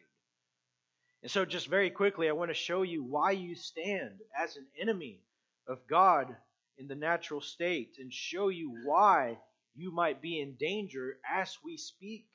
And 1.23 1.31
so, 1.31 1.45
just 1.45 1.69
very 1.69 1.91
quickly, 1.91 2.29
I 2.29 2.33
want 2.33 2.51
to 2.51 2.55
show 2.55 2.83
you 2.83 3.03
why 3.03 3.33
you 3.33 3.55
stand 3.55 4.21
as 4.39 4.57
an 4.57 4.67
enemy 4.81 5.21
of 5.67 5.87
God 5.89 6.35
in 6.79 6.87
the 6.87 6.95
natural 6.95 7.41
state 7.41 7.97
and 7.99 8.13
show 8.13 8.49
you 8.49 8.75
why 8.85 9.39
you 9.75 9.91
might 9.91 10.23
be 10.23 10.41
in 10.41 10.55
danger 10.55 11.19
as 11.31 11.59
we 11.65 11.77
speak. 11.77 12.27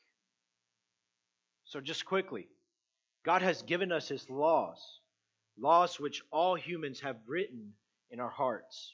So, 1.66 1.80
just 1.80 2.06
quickly, 2.06 2.48
God 3.24 3.42
has 3.42 3.62
given 3.62 3.92
us 3.92 4.08
His 4.08 4.30
laws 4.30 4.99
laws 5.60 6.00
which 6.00 6.22
all 6.32 6.56
humans 6.56 7.02
have 7.02 7.18
written 7.28 7.74
in 8.12 8.20
our 8.20 8.30
hearts. 8.30 8.94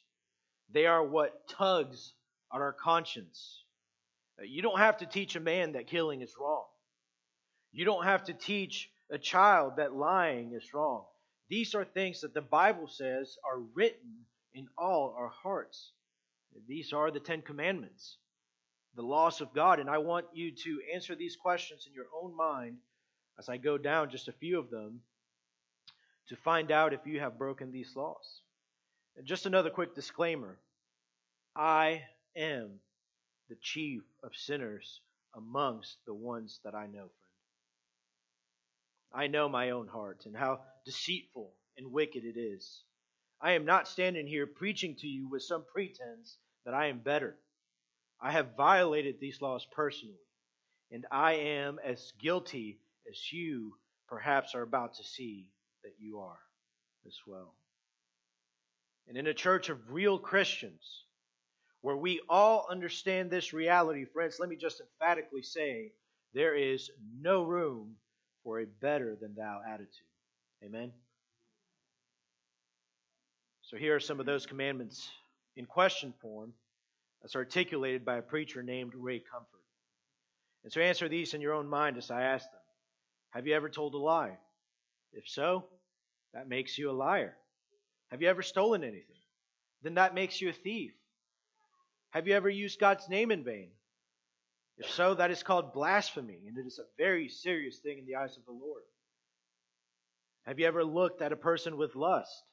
They 0.71 0.85
are 0.85 1.03
what 1.03 1.47
tugs 1.47 2.13
at 2.53 2.61
our 2.61 2.73
conscience. 2.73 3.63
Uh, 4.39 4.43
you 4.43 4.61
don't 4.61 4.79
have 4.79 4.97
to 4.97 5.05
teach 5.05 5.35
a 5.35 5.39
man 5.39 5.73
that 5.73 5.87
killing 5.87 6.21
is 6.21 6.35
wrong. 6.39 6.65
You 7.71 7.85
don't 7.85 8.05
have 8.05 8.23
to 8.25 8.33
teach 8.33 8.89
a 9.11 9.17
child 9.17 9.77
that 9.77 9.95
lying 9.95 10.53
is 10.53 10.73
wrong. 10.73 11.05
These 11.49 11.75
are 11.75 11.85
things 11.85 12.21
that 12.21 12.33
the 12.33 12.41
Bible 12.41 12.87
says 12.87 13.37
are 13.45 13.59
written 13.59 14.25
in 14.53 14.67
all 14.77 15.13
our 15.17 15.29
hearts. 15.29 15.91
These 16.67 16.93
are 16.93 17.11
the 17.11 17.19
Ten 17.19 17.41
Commandments, 17.41 18.17
the 18.95 19.03
laws 19.03 19.41
of 19.41 19.53
God. 19.53 19.79
And 19.79 19.89
I 19.89 19.99
want 19.99 20.25
you 20.33 20.51
to 20.51 20.79
answer 20.93 21.13
these 21.15 21.35
questions 21.35 21.85
in 21.87 21.93
your 21.93 22.07
own 22.19 22.35
mind 22.35 22.77
as 23.37 23.49
I 23.49 23.57
go 23.57 23.77
down 23.77 24.09
just 24.09 24.29
a 24.29 24.33
few 24.33 24.57
of 24.57 24.69
them 24.69 25.01
to 26.27 26.35
find 26.35 26.71
out 26.71 26.93
if 26.93 27.05
you 27.05 27.19
have 27.19 27.37
broken 27.37 27.71
these 27.71 27.95
laws. 27.95 28.41
And 29.17 29.25
just 29.25 29.45
another 29.45 29.69
quick 29.69 29.95
disclaimer 29.95 30.57
I 31.55 32.03
am 32.35 32.79
the 33.49 33.55
chief 33.61 34.01
of 34.23 34.35
sinners 34.35 35.01
amongst 35.35 35.97
the 36.05 36.13
ones 36.13 36.59
that 36.63 36.75
I 36.75 36.87
know, 36.87 37.09
friend. 37.09 37.11
I 39.13 39.27
know 39.27 39.47
my 39.47 39.69
own 39.69 39.87
heart 39.87 40.23
and 40.25 40.35
how 40.35 40.61
deceitful 40.85 41.53
and 41.77 41.91
wicked 41.91 42.23
it 42.25 42.37
is. 42.37 42.83
I 43.41 43.51
am 43.53 43.65
not 43.65 43.87
standing 43.87 44.27
here 44.27 44.47
preaching 44.47 44.95
to 44.95 45.07
you 45.07 45.29
with 45.29 45.43
some 45.43 45.63
pretense 45.71 46.37
that 46.65 46.73
I 46.73 46.87
am 46.87 46.99
better. 46.99 47.37
I 48.21 48.31
have 48.31 48.57
violated 48.57 49.19
these 49.19 49.41
laws 49.41 49.65
personally, 49.71 50.19
and 50.91 51.05
I 51.11 51.33
am 51.33 51.79
as 51.83 52.13
guilty 52.19 52.79
as 53.09 53.31
you 53.31 53.73
perhaps 54.07 54.55
are 54.55 54.61
about 54.61 54.95
to 54.95 55.03
see 55.03 55.51
that 55.85 55.93
you 55.99 56.19
are 56.19 56.39
as 57.07 57.15
well. 57.25 57.53
And 59.07 59.17
in 59.17 59.27
a 59.27 59.33
church 59.33 59.69
of 59.69 59.91
real 59.91 60.17
Christians, 60.17 61.05
where 61.81 61.95
we 61.95 62.19
all 62.27 62.65
understand 62.69 63.29
this 63.29 63.53
reality, 63.53 64.05
friends, 64.05 64.37
let 64.39 64.49
me 64.49 64.55
just 64.55 64.81
emphatically 64.81 65.43
say 65.43 65.91
there 66.33 66.55
is 66.55 66.89
no 67.21 67.43
room 67.43 67.95
for 68.43 68.59
a 68.59 68.65
better 68.65 69.15
than 69.15 69.35
thou 69.35 69.61
attitude. 69.67 70.07
Amen? 70.63 70.91
So 73.61 73.77
here 73.77 73.95
are 73.95 73.99
some 73.99 74.19
of 74.19 74.25
those 74.25 74.47
commandments 74.47 75.07
in 75.55 75.65
question 75.65 76.13
form 76.19 76.53
as 77.23 77.35
articulated 77.35 78.03
by 78.03 78.17
a 78.17 78.23
preacher 78.23 78.63
named 78.63 78.93
Ray 78.95 79.19
Comfort. 79.19 79.61
And 80.63 80.73
so 80.73 80.81
answer 80.81 81.07
these 81.07 81.35
in 81.35 81.41
your 81.41 81.53
own 81.53 81.67
mind 81.67 81.97
as 81.97 82.09
I 82.09 82.23
ask 82.23 82.45
them. 82.45 82.61
Have 83.31 83.45
you 83.45 83.53
ever 83.53 83.69
told 83.69 83.93
a 83.93 83.97
lie? 83.99 84.37
If 85.13 85.27
so, 85.27 85.65
that 86.35 86.49
makes 86.49 86.77
you 86.77 86.91
a 86.91 86.93
liar. 86.93 87.35
Have 88.11 88.21
you 88.21 88.27
ever 88.29 88.43
stolen 88.43 88.83
anything? 88.83 89.15
Then 89.81 89.95
that 89.95 90.13
makes 90.13 90.39
you 90.39 90.49
a 90.49 90.53
thief. 90.53 90.91
Have 92.11 92.27
you 92.27 92.35
ever 92.35 92.49
used 92.49 92.79
God's 92.79 93.09
name 93.09 93.31
in 93.31 93.43
vain? 93.43 93.69
If 94.77 94.89
so, 94.89 95.15
that 95.15 95.31
is 95.31 95.43
called 95.43 95.73
blasphemy, 95.73 96.39
and 96.47 96.57
it 96.57 96.67
is 96.67 96.79
a 96.79 97.01
very 97.01 97.29
serious 97.29 97.79
thing 97.79 97.97
in 97.97 98.05
the 98.05 98.15
eyes 98.15 98.37
of 98.37 98.45
the 98.45 98.51
Lord. 98.51 98.83
Have 100.45 100.59
you 100.59 100.67
ever 100.67 100.83
looked 100.83 101.21
at 101.21 101.31
a 101.31 101.37
person 101.37 101.77
with 101.77 101.95
lust? 101.95 102.43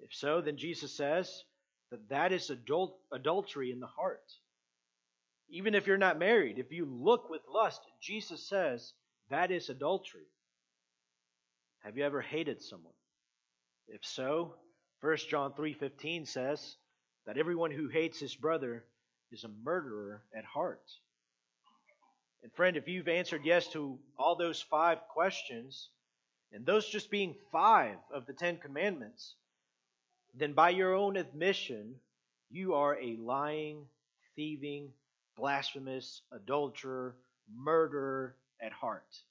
If 0.00 0.12
so, 0.12 0.40
then 0.40 0.56
Jesus 0.56 0.96
says 0.96 1.44
that 1.90 2.08
that 2.08 2.32
is 2.32 2.50
adult, 2.50 2.98
adultery 3.12 3.70
in 3.70 3.80
the 3.80 3.86
heart. 3.86 4.24
Even 5.48 5.74
if 5.74 5.86
you're 5.86 5.96
not 5.96 6.18
married, 6.18 6.58
if 6.58 6.72
you 6.72 6.84
look 6.84 7.30
with 7.30 7.42
lust, 7.48 7.80
Jesus 8.02 8.48
says 8.48 8.92
that 9.30 9.50
is 9.50 9.68
adultery. 9.68 10.26
Have 11.84 11.96
you 11.96 12.04
ever 12.04 12.20
hated 12.20 12.62
someone? 12.62 12.94
If 13.88 14.04
so, 14.04 14.54
1 15.00 15.16
John 15.28 15.52
3:15 15.52 16.26
says 16.26 16.76
that 17.26 17.38
everyone 17.38 17.70
who 17.70 17.88
hates 17.88 18.18
his 18.18 18.34
brother 18.34 18.84
is 19.30 19.44
a 19.44 19.48
murderer 19.48 20.22
at 20.34 20.44
heart. 20.44 20.90
And 22.42 22.52
friend, 22.52 22.76
if 22.76 22.88
you've 22.88 23.08
answered 23.08 23.44
yes 23.44 23.68
to 23.72 23.98
all 24.18 24.36
those 24.36 24.60
five 24.60 24.98
questions, 25.08 25.90
and 26.52 26.64
those 26.64 26.88
just 26.88 27.10
being 27.10 27.36
five 27.52 27.96
of 28.12 28.26
the 28.26 28.32
10 28.32 28.58
commandments, 28.58 29.34
then 30.34 30.52
by 30.52 30.70
your 30.70 30.94
own 30.94 31.16
admission, 31.16 32.00
you 32.50 32.74
are 32.74 32.98
a 32.98 33.16
lying, 33.16 33.86
thieving, 34.34 34.92
blasphemous, 35.36 36.22
adulterer, 36.32 37.16
murderer 37.52 38.36
at 38.60 38.72
heart. 38.72 39.22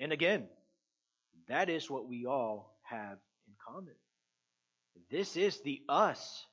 And 0.00 0.12
again, 0.12 0.48
that 1.48 1.68
is 1.68 1.90
what 1.90 2.08
we 2.08 2.26
all 2.26 2.78
have 2.82 3.18
in 3.46 3.54
common. 3.66 3.94
This 5.10 5.36
is 5.36 5.60
the 5.62 5.82
us 5.88 6.46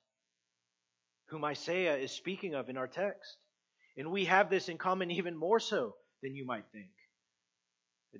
whom 1.27 1.45
Isaiah 1.45 1.97
is 1.97 2.11
speaking 2.11 2.55
of 2.55 2.69
in 2.69 2.77
our 2.77 2.87
text. 2.87 3.37
And 3.97 4.11
we 4.11 4.25
have 4.25 4.49
this 4.49 4.69
in 4.69 4.77
common 4.77 5.11
even 5.11 5.35
more 5.35 5.59
so 5.59 5.95
than 6.21 6.35
you 6.35 6.45
might 6.45 6.65
think. 6.71 6.91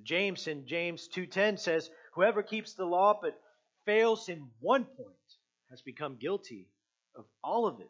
James 0.04 0.48
in 0.48 0.66
James 0.66 1.10
2:10 1.10 1.58
says, 1.58 1.90
"Whoever 2.14 2.44
keeps 2.44 2.74
the 2.74 2.86
law 2.86 3.20
but 3.22 3.40
fails 3.86 4.30
in 4.30 4.52
one 4.60 4.86
point 4.86 5.38
has 5.70 5.82
become 5.82 6.18
guilty 6.18 6.70
of 7.16 7.28
all 7.44 7.68
of 7.68 7.82
it." 7.82 7.90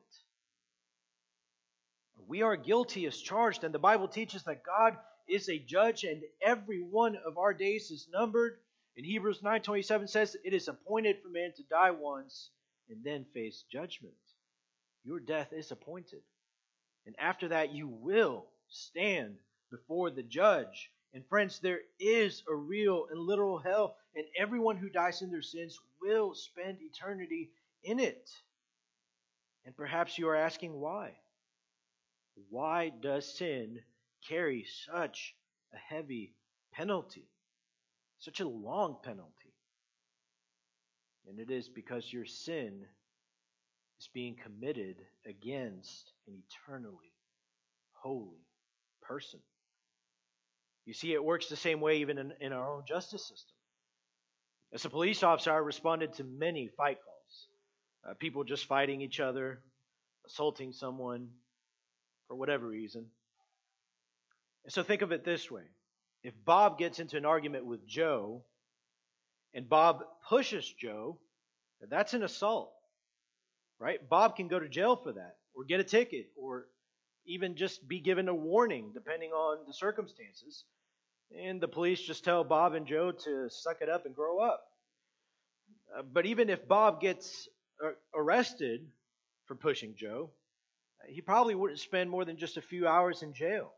We 2.28 2.41
are 2.41 2.56
guilty 2.56 3.06
as 3.06 3.22
charged, 3.22 3.63
and 3.63 3.74
the 3.74 3.80
Bible 3.80 4.08
teaches 4.08 4.44
that 4.46 4.63
God 4.63 4.98
is 5.32 5.50
a 5.50 5.58
judge 5.58 6.04
and 6.04 6.22
every 6.41 6.82
one 6.82 7.15
of 7.15 7.38
our 7.38 7.54
days 7.54 7.89
is 7.89 8.08
numbered. 8.12 8.60
In 8.96 9.06
Hebrews 9.06 9.41
9:27 9.41 10.08
says, 10.08 10.36
"It 10.44 10.54
is 10.54 10.67
appointed 10.67 11.22
for 11.22 11.30
man 11.30 11.54
to 11.54 11.63
die 11.63 11.91
once 11.91 12.52
and 12.89 13.04
then 13.04 13.26
face 13.26 13.63
judgment." 13.63 14.17
Your 15.04 15.20
death 15.20 15.54
is 15.54 15.72
appointed. 15.72 16.24
And 17.06 17.15
after 17.17 17.48
that 17.48 17.72
you 17.72 17.88
will 17.88 18.46
stand 18.67 19.39
before 19.70 20.12
the 20.12 20.24
judge 20.24 20.91
and 21.13 21.28
friends, 21.28 21.60
there 21.60 21.82
is 22.00 22.44
a 22.48 22.56
real 22.56 23.08
and 23.08 23.20
literal 23.20 23.58
hell, 23.60 23.98
and 24.15 24.26
everyone 24.38 24.78
who 24.78 24.89
dies 24.89 25.22
in 25.22 25.30
their 25.30 25.41
sins 25.41 25.78
will 26.02 26.34
spend 26.34 26.82
eternity 26.82 27.52
in 27.84 28.00
it. 28.00 28.30
And 29.65 29.76
perhaps 29.76 30.17
you 30.17 30.30
are 30.30 30.36
asking 30.36 30.80
why. 30.80 31.17
Why 32.50 32.89
does 32.89 33.38
sin 33.38 33.84
carry 34.28 34.66
such 34.92 35.36
a 35.74 35.78
heavy 35.78 36.34
penalty? 36.74 37.28
Such 38.20 38.40
a 38.40 38.48
long 38.48 38.98
penalty? 39.04 39.54
And 41.28 41.40
it 41.40 41.52
is 41.52 41.70
because 41.70 42.12
your 42.12 42.26
sin 42.26 42.86
is 44.00 44.10
being 44.14 44.36
committed 44.36 44.98
against 45.26 46.12
an 46.28 46.42
eternally 46.48 47.14
holy 47.94 48.46
person. 49.02 49.40
You 50.86 50.94
see, 50.94 51.14
it 51.14 51.24
works 51.24 51.48
the 51.48 51.56
same 51.56 51.80
way 51.80 51.98
even 51.98 52.18
in, 52.18 52.34
in 52.42 52.54
our 52.54 52.76
own 52.76 52.84
justice 52.88 53.22
system. 53.22 53.56
As 54.74 54.86
a 54.86 54.90
police 54.90 55.22
officer, 55.22 55.52
I 55.52 55.58
responded 55.58 56.14
to 56.14 56.24
many 56.24 56.70
fight 56.76 56.98
calls. 57.04 57.48
Uh, 58.10 58.14
people 58.16 58.44
just 58.44 58.66
fighting 58.66 59.02
each 59.02 59.20
other, 59.20 59.62
assaulting 60.26 60.74
someone 60.74 61.30
for 62.28 62.36
whatever 62.36 62.68
reason. 62.68 63.06
And 64.63 64.74
so 64.74 64.84
think 64.84 65.02
of 65.02 65.12
it 65.12 65.24
this 65.24 65.50
way 65.50 65.63
if 66.24 66.34
Bob 66.45 66.78
gets 66.78 67.00
into 67.00 67.17
an 67.17 67.26
argument 67.26 67.65
with 67.65 67.86
Joe 67.88 68.43
and 69.54 69.67
Bob 69.67 70.04
pushes 70.30 70.71
Joe, 70.80 71.17
that's 71.89 72.13
an 72.13 72.24
assault, 72.24 72.71
right? 73.80 73.97
Bob 74.08 74.36
can 74.36 74.47
go 74.47 74.60
to 74.60 74.69
jail 74.69 74.95
for 74.95 75.13
that 75.13 75.38
or 75.56 75.63
get 75.63 75.80
a 75.80 75.84
ticket 75.84 76.28
or 76.38 76.67
even 77.26 77.56
just 77.56 77.88
be 77.88 78.00
given 78.00 78.28
a 78.28 78.36
warning 78.36 78.91
depending 78.93 79.32
on 79.32 79.65
the 79.67 79.74
circumstances. 79.74 80.63
And 81.38 81.62
the 81.62 81.67
police 81.67 82.02
just 82.02 82.24
tell 82.24 82.43
Bob 82.43 82.74
and 82.74 82.86
Joe 82.86 83.12
to 83.12 83.50
suck 83.50 83.78
it 83.82 83.89
up 83.89 84.06
and 84.06 84.15
grow 84.15 84.39
up. 84.39 84.63
Uh, 85.97 86.02
but 86.04 86.26
even 86.26 86.50
if 86.50 86.67
Bob 86.67 87.02
gets 87.02 87.47
uh, 87.84 87.91
arrested 88.13 88.86
for 89.45 89.56
pushing 89.56 89.95
Joe, 89.95 90.30
he 91.08 91.21
probably 91.21 91.56
wouldn't 91.56 91.80
spend 91.80 92.10
more 92.10 92.26
than 92.26 92.38
just 92.38 92.58
a 92.58 92.62
few 92.62 92.88
hours 92.88 93.24
in 93.24 93.34
jail. 93.34 93.74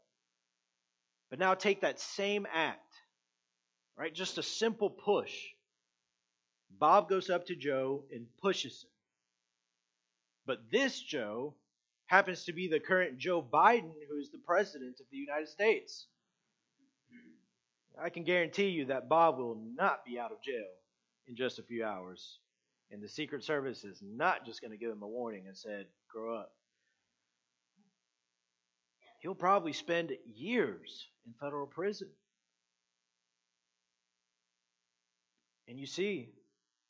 But 1.33 1.39
now 1.39 1.55
take 1.55 1.81
that 1.81 1.99
same 1.99 2.45
act, 2.53 2.93
right? 3.97 4.13
Just 4.13 4.37
a 4.37 4.43
simple 4.43 4.91
push. 4.91 5.33
Bob 6.69 7.09
goes 7.09 7.31
up 7.31 7.47
to 7.47 7.55
Joe 7.55 8.03
and 8.13 8.27
pushes 8.39 8.83
him. 8.83 8.91
But 10.45 10.69
this 10.71 11.01
Joe 11.01 11.55
happens 12.05 12.43
to 12.43 12.53
be 12.53 12.67
the 12.67 12.79
current 12.79 13.17
Joe 13.17 13.41
Biden, 13.41 13.93
who 14.07 14.19
is 14.19 14.29
the 14.29 14.43
president 14.45 14.99
of 14.99 15.07
the 15.09 15.17
United 15.17 15.49
States. 15.49 16.05
I 17.99 18.11
can 18.11 18.25
guarantee 18.25 18.67
you 18.67 18.85
that 18.85 19.09
Bob 19.09 19.39
will 19.39 19.59
not 19.75 20.05
be 20.05 20.19
out 20.19 20.31
of 20.31 20.39
jail 20.43 20.69
in 21.25 21.35
just 21.35 21.57
a 21.57 21.63
few 21.63 21.83
hours. 21.83 22.37
And 22.91 23.01
the 23.01 23.09
Secret 23.09 23.43
Service 23.43 23.83
is 23.83 24.03
not 24.03 24.45
just 24.45 24.61
going 24.61 24.69
to 24.69 24.77
give 24.77 24.91
him 24.91 25.01
a 25.01 25.07
warning 25.07 25.45
and 25.47 25.57
said, 25.57 25.87
grow 26.13 26.37
up. 26.37 26.51
He'll 29.23 29.33
probably 29.33 29.71
spend 29.71 30.11
years 30.25 31.07
in 31.25 31.33
federal 31.39 31.65
prison. 31.65 32.09
And 35.69 35.79
you 35.79 35.85
see, 35.85 36.31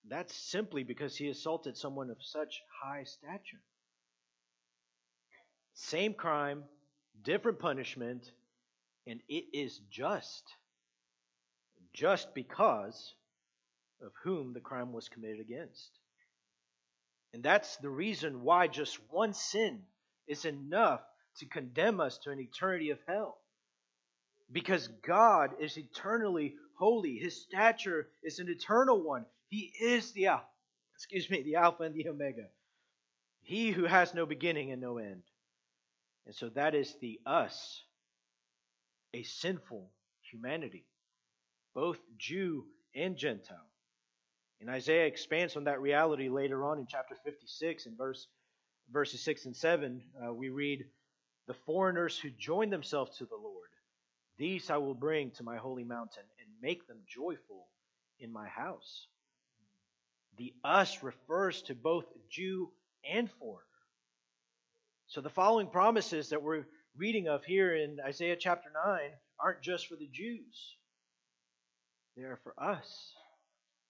that's 0.09 0.35
simply 0.35 0.83
because 0.83 1.15
he 1.15 1.29
assaulted 1.29 1.77
someone 1.77 2.09
of 2.09 2.17
such 2.19 2.59
high 2.81 3.03
stature. 3.03 3.61
Same 5.75 6.15
crime, 6.15 6.63
different 7.23 7.59
punishment, 7.59 8.31
and 9.05 9.19
it 9.29 9.45
is 9.53 9.79
just. 9.91 10.43
Just 11.93 12.33
because 12.33 13.13
of 14.01 14.11
whom 14.23 14.53
the 14.53 14.59
crime 14.59 14.91
was 14.91 15.07
committed 15.07 15.39
against. 15.39 15.91
And 17.31 17.43
that's 17.43 17.77
the 17.77 17.89
reason 17.89 18.41
why 18.41 18.65
just 18.67 18.97
one 19.11 19.33
sin 19.33 19.83
is 20.27 20.45
enough 20.45 21.01
to 21.37 21.45
condemn 21.45 21.99
us 21.99 22.17
to 22.19 22.31
an 22.31 22.39
eternity 22.39 22.89
of 22.89 22.99
hell. 23.07 23.37
Because 24.51 24.87
God 25.05 25.51
is 25.59 25.77
eternally 25.77 26.55
holy. 26.75 27.17
His 27.17 27.41
stature 27.41 28.07
is 28.23 28.39
an 28.39 28.49
eternal 28.49 29.01
one. 29.01 29.25
He 29.49 29.71
is 29.79 30.11
the 30.11 30.27
Alpha, 30.27 30.45
excuse 30.95 31.29
me, 31.29 31.41
the 31.43 31.55
Alpha 31.55 31.83
and 31.83 31.95
the 31.95 32.07
Omega. 32.07 32.47
He 33.41 33.71
who 33.71 33.85
has 33.85 34.13
no 34.13 34.25
beginning 34.25 34.71
and 34.71 34.81
no 34.81 34.97
end. 34.97 35.23
And 36.25 36.35
so 36.35 36.49
that 36.49 36.75
is 36.75 36.95
the 37.01 37.19
us, 37.25 37.83
a 39.13 39.23
sinful 39.23 39.89
humanity, 40.21 40.85
both 41.73 41.99
Jew 42.17 42.65
and 42.95 43.17
Gentile. 43.17 43.69
And 44.61 44.69
Isaiah 44.69 45.07
expands 45.07 45.57
on 45.57 45.65
that 45.65 45.81
reality 45.81 46.29
later 46.29 46.63
on 46.63 46.79
in 46.79 46.87
chapter 46.87 47.15
56 47.25 47.85
in 47.85 47.97
verse 47.97 48.27
verses 48.91 49.21
6 49.21 49.45
and 49.45 49.55
7. 49.55 50.01
Uh, 50.25 50.33
we 50.33 50.49
read, 50.49 50.85
The 51.47 51.53
foreigners 51.65 52.17
who 52.17 52.29
join 52.29 52.69
themselves 52.69 53.17
to 53.17 53.25
the 53.25 53.35
Lord, 53.35 53.69
these 54.37 54.69
I 54.69 54.77
will 54.77 54.93
bring 54.93 55.31
to 55.31 55.43
my 55.43 55.57
holy 55.57 55.83
mountain 55.83 56.23
and 56.39 56.49
make 56.61 56.87
them 56.87 56.99
joyful 57.07 57.67
in 58.19 58.31
my 58.31 58.47
house. 58.47 59.07
The 60.37 60.53
us 60.63 61.03
refers 61.03 61.61
to 61.63 61.75
both 61.75 62.05
Jew 62.29 62.71
and 63.09 63.29
foreigner. 63.39 63.63
So 65.07 65.21
the 65.21 65.29
following 65.29 65.67
promises 65.67 66.29
that 66.29 66.41
we're 66.41 66.65
reading 66.97 67.27
of 67.27 67.43
here 67.43 67.75
in 67.75 67.99
Isaiah 68.05 68.35
chapter 68.35 68.69
9 68.85 68.99
aren't 69.39 69.61
just 69.61 69.87
for 69.87 69.95
the 69.95 70.07
Jews, 70.07 70.75
they 72.15 72.23
are 72.23 72.39
for 72.43 72.53
us. 72.57 73.13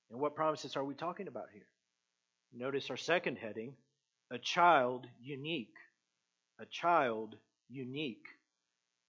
And 0.09 0.19
what 0.19 0.35
promises 0.35 0.75
are 0.75 0.83
we 0.83 0.95
talking 0.95 1.27
about 1.27 1.47
here? 1.53 1.67
Notice 2.53 2.89
our 2.89 2.97
second 2.97 3.37
heading 3.37 3.73
a 4.31 4.37
child 4.37 5.05
unique. 5.21 5.75
A 6.63 6.65
child 6.67 7.35
unique. 7.67 8.25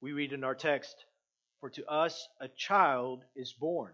We 0.00 0.10
read 0.10 0.32
in 0.32 0.42
our 0.42 0.56
text, 0.56 0.96
For 1.60 1.70
to 1.70 1.86
us 1.86 2.28
a 2.40 2.48
child 2.48 3.22
is 3.36 3.52
born. 3.52 3.92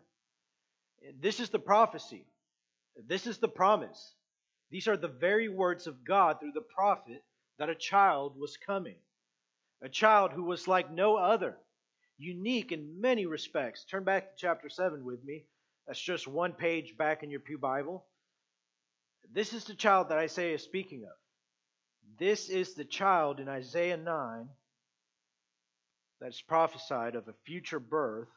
This 1.20 1.40
is 1.40 1.50
the 1.50 1.58
prophecy. 1.58 2.24
This 3.06 3.26
is 3.26 3.36
the 3.36 3.48
promise. 3.48 4.14
These 4.70 4.88
are 4.88 4.96
the 4.96 5.08
very 5.08 5.50
words 5.50 5.86
of 5.86 6.06
God 6.06 6.40
through 6.40 6.52
the 6.54 6.62
prophet 6.62 7.22
that 7.58 7.68
a 7.68 7.74
child 7.74 8.34
was 8.40 8.56
coming. 8.56 8.96
A 9.82 9.90
child 9.90 10.32
who 10.32 10.44
was 10.44 10.66
like 10.66 10.90
no 10.90 11.16
other, 11.16 11.58
unique 12.16 12.72
in 12.72 13.02
many 13.02 13.26
respects. 13.26 13.84
Turn 13.84 14.04
back 14.04 14.30
to 14.30 14.36
chapter 14.38 14.70
7 14.70 15.04
with 15.04 15.22
me. 15.22 15.44
That's 15.86 16.00
just 16.00 16.26
one 16.26 16.54
page 16.54 16.96
back 16.96 17.22
in 17.22 17.30
your 17.30 17.40
Pew 17.40 17.58
Bible. 17.58 18.06
This 19.30 19.52
is 19.52 19.64
the 19.64 19.74
child 19.74 20.08
that 20.08 20.16
Isaiah 20.16 20.54
is 20.54 20.62
speaking 20.62 21.04
of. 21.04 21.20
This 22.18 22.48
is 22.48 22.74
the 22.74 22.84
child 22.84 23.40
in 23.40 23.48
Isaiah 23.48 23.96
9 23.96 24.48
that's 26.20 26.42
prophesied 26.42 27.14
of 27.14 27.28
a 27.28 27.34
future 27.44 27.80
birth. 27.80 28.28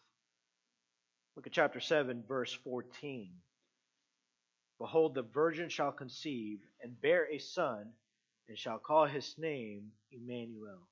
Look 1.36 1.48
at 1.48 1.54
chapter 1.54 1.80
7, 1.80 2.24
verse 2.28 2.54
14. 2.64 3.32
Behold, 4.80 5.16
the 5.16 5.24
virgin 5.24 5.70
shall 5.70 5.92
conceive 5.92 6.60
and 6.82 7.00
bear 7.02 7.28
a 7.30 7.40
son 7.40 7.92
and 8.48 8.58
shall 8.58 8.80
call 8.80 9.06
his 9.06 9.36
name 9.38 9.92
Emmanuel. 10.12 10.88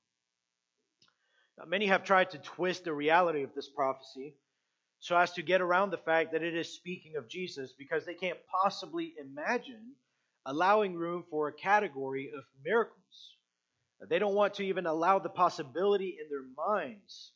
Now, 1.57 1.65
many 1.65 1.87
have 1.87 2.03
tried 2.03 2.31
to 2.31 2.37
twist 2.37 2.85
the 2.85 2.93
reality 2.93 3.43
of 3.43 3.53
this 3.53 3.69
prophecy 3.69 4.35
so 4.99 5.17
as 5.17 5.33
to 5.33 5.41
get 5.41 5.61
around 5.61 5.89
the 5.89 5.97
fact 5.97 6.31
that 6.31 6.43
it 6.43 6.55
is 6.55 6.73
speaking 6.73 7.15
of 7.17 7.27
Jesus 7.27 7.73
because 7.77 8.05
they 8.05 8.13
can't 8.13 8.37
possibly 8.63 9.13
imagine 9.19 9.95
allowing 10.45 10.95
room 10.95 11.23
for 11.29 11.47
a 11.47 11.53
category 11.53 12.31
of 12.35 12.43
miracles. 12.63 13.35
They 14.09 14.17
don't 14.17 14.35
want 14.35 14.55
to 14.55 14.63
even 14.63 14.87
allow 14.87 15.19
the 15.19 15.29
possibility 15.29 16.17
in 16.19 16.27
their 16.29 16.43
minds 16.57 17.33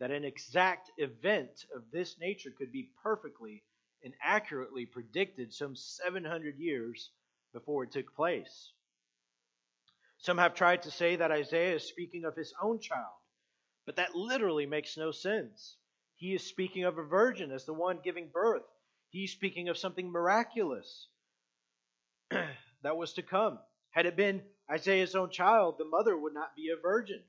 that 0.00 0.10
an 0.10 0.24
exact 0.24 0.90
event 0.96 1.66
of 1.76 1.82
this 1.92 2.16
nature 2.18 2.50
could 2.56 2.72
be 2.72 2.90
perfectly 3.02 3.62
and 4.02 4.14
accurately 4.22 4.86
predicted 4.86 5.52
some 5.52 5.76
700 5.76 6.58
years 6.58 7.10
before 7.52 7.84
it 7.84 7.92
took 7.92 8.14
place. 8.14 8.72
Some 10.18 10.38
have 10.38 10.54
tried 10.54 10.82
to 10.82 10.90
say 10.90 11.16
that 11.16 11.30
Isaiah 11.30 11.76
is 11.76 11.88
speaking 11.88 12.24
of 12.24 12.34
his 12.34 12.52
own 12.60 12.80
child, 12.80 13.06
but 13.86 13.96
that 13.96 14.16
literally 14.16 14.66
makes 14.66 14.96
no 14.96 15.12
sense. 15.12 15.76
He 16.16 16.34
is 16.34 16.46
speaking 16.46 16.84
of 16.84 16.98
a 16.98 17.02
virgin 17.04 17.52
as 17.52 17.64
the 17.64 17.74
one 17.74 18.00
giving 18.02 18.28
birth. 18.32 18.66
He's 19.10 19.32
speaking 19.32 19.68
of 19.68 19.78
something 19.78 20.10
miraculous 20.10 21.08
that 22.82 22.96
was 22.96 23.12
to 23.14 23.22
come. 23.22 23.58
Had 23.90 24.06
it 24.06 24.16
been 24.16 24.42
Isaiah's 24.70 25.14
own 25.14 25.30
child, 25.30 25.76
the 25.78 25.84
mother 25.84 26.16
would 26.16 26.34
not 26.34 26.54
be 26.56 26.70
a 26.70 26.80
virgin. 26.80 27.22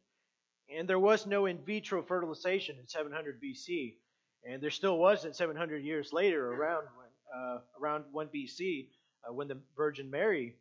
And 0.70 0.88
there 0.88 1.00
was 1.00 1.26
no 1.26 1.48
in 1.48 1.58
vitro 1.66 2.04
fertilization 2.04 2.78
in 2.80 2.88
700 2.88 3.42
BC. 3.42 3.96
And 4.44 4.62
there 4.62 4.70
still 4.70 4.98
wasn't 4.98 5.36
700 5.36 5.84
years 5.84 6.14
later, 6.14 6.52
around 6.52 6.86
when, 6.96 7.08
uh, 7.36 7.60
around 7.80 8.06
1 8.12 8.30
BC, 8.30 8.90
uh, 9.28 9.34
when 9.34 9.48
the 9.48 9.60
Virgin 9.76 10.10
Mary 10.10 10.56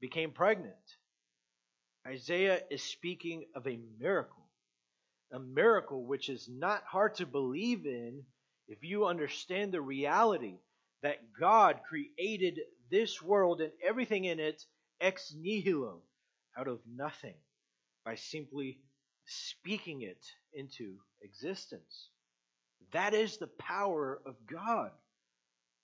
became 0.00 0.32
pregnant. 0.32 0.74
Isaiah 2.06 2.62
is 2.70 2.82
speaking 2.82 3.44
of 3.54 3.66
a 3.66 3.78
miracle, 3.98 4.48
a 5.32 5.38
miracle 5.38 6.04
which 6.04 6.28
is 6.28 6.48
not 6.48 6.82
hard 6.84 7.16
to 7.16 7.26
believe 7.26 7.86
in 7.86 8.24
if 8.66 8.82
you 8.82 9.06
understand 9.06 9.72
the 9.72 9.80
reality 9.80 10.58
that 11.02 11.32
God 11.38 11.80
created 11.88 12.60
this 12.90 13.22
world 13.22 13.60
and 13.60 13.72
everything 13.86 14.24
in 14.24 14.40
it 14.40 14.64
ex 15.00 15.34
nihilo, 15.34 16.00
out 16.56 16.68
of 16.68 16.80
nothing, 16.86 17.34
by 18.04 18.14
simply 18.14 18.78
speaking 19.24 20.02
it 20.02 20.24
into 20.52 20.96
existence. 21.22 22.10
That 22.92 23.14
is 23.14 23.36
the 23.36 23.46
power 23.46 24.20
of 24.26 24.34
God. 24.46 24.90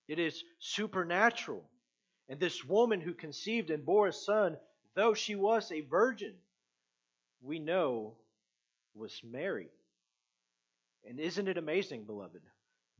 It 0.08 0.18
is 0.18 0.42
supernatural. 0.58 1.64
And 2.28 2.40
this 2.40 2.64
woman 2.64 3.00
who 3.00 3.14
conceived 3.14 3.70
and 3.70 3.84
bore 3.84 4.08
a 4.08 4.12
son, 4.12 4.56
though 4.94 5.14
she 5.14 5.36
was 5.36 5.70
a 5.70 5.82
virgin, 5.82 6.34
we 7.40 7.58
know 7.58 8.16
was 8.94 9.20
Mary. 9.24 9.68
And 11.08 11.20
isn't 11.20 11.46
it 11.46 11.58
amazing, 11.58 12.04
beloved? 12.04 12.42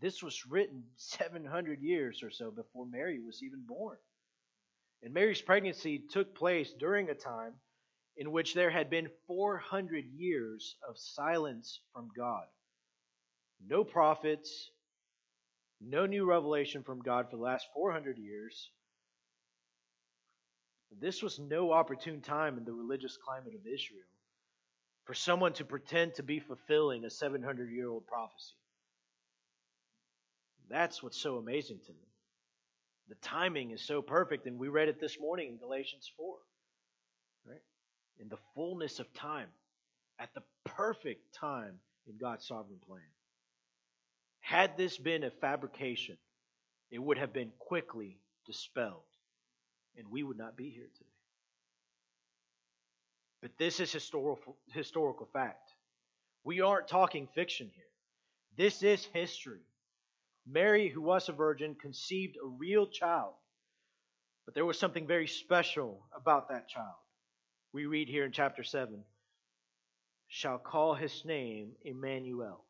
This 0.01 0.22
was 0.22 0.47
written 0.47 0.84
700 0.97 1.80
years 1.80 2.22
or 2.22 2.30
so 2.30 2.51
before 2.51 2.86
Mary 2.86 3.18
was 3.18 3.42
even 3.42 3.64
born. 3.66 3.97
And 5.03 5.14
Mary's 5.14 5.40
pregnancy 5.40 5.99
took 5.99 6.34
place 6.34 6.72
during 6.78 7.09
a 7.09 7.14
time 7.14 7.55
in 8.16 8.32
which 8.32 8.55
there 8.55 8.70
had 8.70 8.90
been 8.90 9.11
400 9.26 10.05
years 10.16 10.76
of 10.88 10.99
silence 10.99 11.80
from 11.92 12.09
God. 12.16 12.44
No 13.66 13.84
prophets, 13.84 14.70
no 15.80 16.07
new 16.07 16.24
revelation 16.24 16.82
from 16.82 17.01
God 17.01 17.30
for 17.30 17.36
the 17.36 17.42
last 17.42 17.66
400 17.74 18.18
years. 18.18 18.70
This 20.99 21.22
was 21.22 21.38
no 21.38 21.72
opportune 21.72 22.22
time 22.22 22.57
in 22.57 22.64
the 22.64 22.72
religious 22.72 23.18
climate 23.18 23.55
of 23.55 23.66
Israel 23.66 24.09
for 25.05 25.14
someone 25.14 25.53
to 25.55 25.64
pretend 25.64 26.14
to 26.14 26.22
be 26.22 26.40
fulfilling 26.40 27.05
a 27.05 27.11
700 27.11 27.70
year 27.70 27.88
old 27.88 28.07
prophecy. 28.07 28.55
That's 30.68 31.02
what's 31.02 31.20
so 31.20 31.36
amazing 31.36 31.78
to 31.86 31.92
me. 31.92 32.08
The 33.08 33.14
timing 33.16 33.70
is 33.70 33.82
so 33.82 34.02
perfect, 34.02 34.46
and 34.46 34.58
we 34.58 34.68
read 34.68 34.88
it 34.88 35.00
this 35.00 35.20
morning 35.20 35.48
in 35.48 35.56
Galatians 35.58 36.10
4. 36.16 36.34
Right? 37.46 37.62
In 38.18 38.28
the 38.28 38.38
fullness 38.54 38.98
of 38.98 39.12
time, 39.14 39.48
at 40.18 40.34
the 40.34 40.42
perfect 40.64 41.34
time 41.34 41.78
in 42.08 42.16
God's 42.16 42.46
sovereign 42.46 42.80
plan. 42.86 43.00
Had 44.40 44.76
this 44.76 44.96
been 44.96 45.24
a 45.24 45.30
fabrication, 45.30 46.16
it 46.90 46.98
would 46.98 47.18
have 47.18 47.32
been 47.32 47.52
quickly 47.58 48.18
dispelled, 48.46 49.02
and 49.96 50.08
we 50.08 50.22
would 50.22 50.38
not 50.38 50.56
be 50.56 50.70
here 50.70 50.88
today. 50.96 51.10
But 53.42 53.58
this 53.58 53.80
is 53.80 53.92
historical, 53.92 54.56
historical 54.72 55.28
fact. 55.32 55.72
We 56.44 56.60
aren't 56.60 56.88
talking 56.88 57.28
fiction 57.34 57.70
here. 57.74 57.84
This 58.56 58.82
is 58.82 59.04
history. 59.06 59.60
Mary, 60.47 60.88
who 60.88 61.03
was 61.03 61.28
a 61.28 61.32
virgin, 61.32 61.74
conceived 61.74 62.36
a 62.36 62.47
real 62.47 62.86
child. 62.86 63.34
But 64.44 64.55
there 64.55 64.64
was 64.64 64.78
something 64.78 65.07
very 65.07 65.26
special 65.26 66.07
about 66.16 66.49
that 66.49 66.68
child. 66.68 66.94
We 67.72 67.86
read 67.86 68.09
here 68.09 68.24
in 68.24 68.32
chapter 68.32 68.62
7 68.62 69.03
shall 70.28 70.59
call 70.59 70.94
his 70.94 71.24
name 71.24 71.72
Emmanuel. 71.84 72.64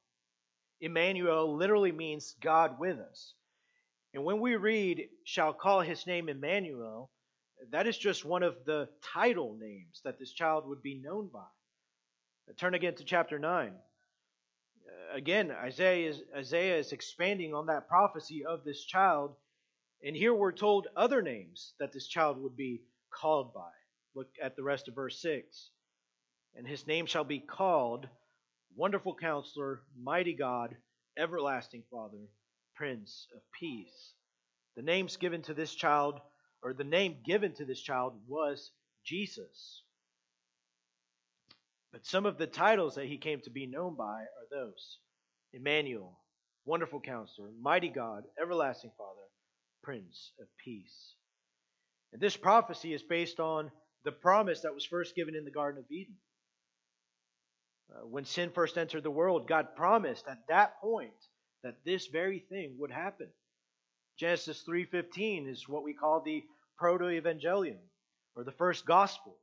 Emmanuel 0.80 1.56
literally 1.56 1.92
means 1.92 2.34
God 2.40 2.78
with 2.78 2.98
us. 2.98 3.34
And 4.14 4.24
when 4.24 4.40
we 4.40 4.56
read 4.56 5.08
shall 5.24 5.52
call 5.52 5.80
his 5.80 6.06
name 6.06 6.28
Emmanuel, 6.28 7.10
that 7.70 7.86
is 7.86 7.96
just 7.96 8.24
one 8.24 8.42
of 8.42 8.56
the 8.64 8.88
title 9.14 9.56
names 9.58 10.00
that 10.04 10.18
this 10.18 10.32
child 10.32 10.66
would 10.66 10.82
be 10.82 10.94
known 10.94 11.28
by. 11.32 11.46
Turn 12.56 12.74
again 12.74 12.94
to 12.94 13.04
chapter 13.04 13.38
9 13.38 13.72
again, 15.16 15.50
Isaiah 15.50 16.10
is, 16.10 16.22
Isaiah 16.36 16.76
is 16.76 16.92
expanding 16.92 17.54
on 17.54 17.66
that 17.66 17.88
prophecy 17.88 18.44
of 18.44 18.64
this 18.64 18.84
child. 18.84 19.34
And 20.04 20.14
here 20.14 20.34
we're 20.34 20.52
told 20.52 20.88
other 20.94 21.22
names 21.22 21.72
that 21.80 21.92
this 21.92 22.06
child 22.06 22.36
would 22.42 22.56
be 22.56 22.82
called 23.10 23.54
by. 23.54 23.70
Look 24.14 24.28
at 24.42 24.56
the 24.56 24.62
rest 24.62 24.88
of 24.88 24.94
verse 24.94 25.20
6. 25.22 25.70
And 26.54 26.68
his 26.68 26.86
name 26.86 27.06
shall 27.06 27.24
be 27.24 27.38
called 27.38 28.06
Wonderful 28.76 29.14
Counselor, 29.14 29.80
Mighty 29.98 30.34
God, 30.34 30.76
Everlasting 31.18 31.84
Father, 31.90 32.28
Prince 32.74 33.26
of 33.34 33.40
Peace. 33.58 34.12
The 34.76 34.82
names 34.82 35.16
given 35.16 35.40
to 35.42 35.54
this 35.54 35.74
child, 35.74 36.20
or 36.62 36.74
the 36.74 36.84
name 36.84 37.16
given 37.24 37.54
to 37.54 37.64
this 37.64 37.80
child, 37.80 38.12
was 38.28 38.70
Jesus. 39.02 39.82
But 41.90 42.04
some 42.04 42.26
of 42.26 42.36
the 42.36 42.46
titles 42.46 42.96
that 42.96 43.06
he 43.06 43.16
came 43.16 43.40
to 43.42 43.50
be 43.50 43.66
known 43.66 43.96
by 43.96 44.04
are 44.04 44.48
those 44.50 44.98
Emmanuel, 45.56 46.18
Wonderful 46.66 47.00
Counselor, 47.00 47.48
Mighty 47.60 47.88
God, 47.88 48.24
Everlasting 48.40 48.92
Father, 48.98 49.26
Prince 49.82 50.32
of 50.38 50.46
Peace. 50.62 51.14
And 52.12 52.20
this 52.20 52.36
prophecy 52.36 52.92
is 52.92 53.02
based 53.02 53.40
on 53.40 53.70
the 54.04 54.12
promise 54.12 54.60
that 54.60 54.74
was 54.74 54.84
first 54.84 55.16
given 55.16 55.34
in 55.34 55.44
the 55.44 55.50
Garden 55.50 55.80
of 55.80 55.90
Eden. 55.90 56.16
Uh, 57.90 58.06
when 58.06 58.24
sin 58.24 58.50
first 58.50 58.76
entered 58.76 59.02
the 59.02 59.10
world, 59.10 59.48
God 59.48 59.74
promised 59.76 60.26
at 60.28 60.46
that 60.48 60.80
point 60.80 61.14
that 61.62 61.84
this 61.84 62.06
very 62.08 62.40
thing 62.40 62.76
would 62.78 62.90
happen. 62.90 63.28
Genesis 64.18 64.62
3:15 64.62 65.46
is 65.48 65.68
what 65.68 65.82
we 65.82 65.94
call 65.94 66.20
the 66.20 66.44
proto-evangelium 66.78 67.80
or 68.34 68.44
the 68.44 68.52
first 68.52 68.84
gospel, 68.84 69.38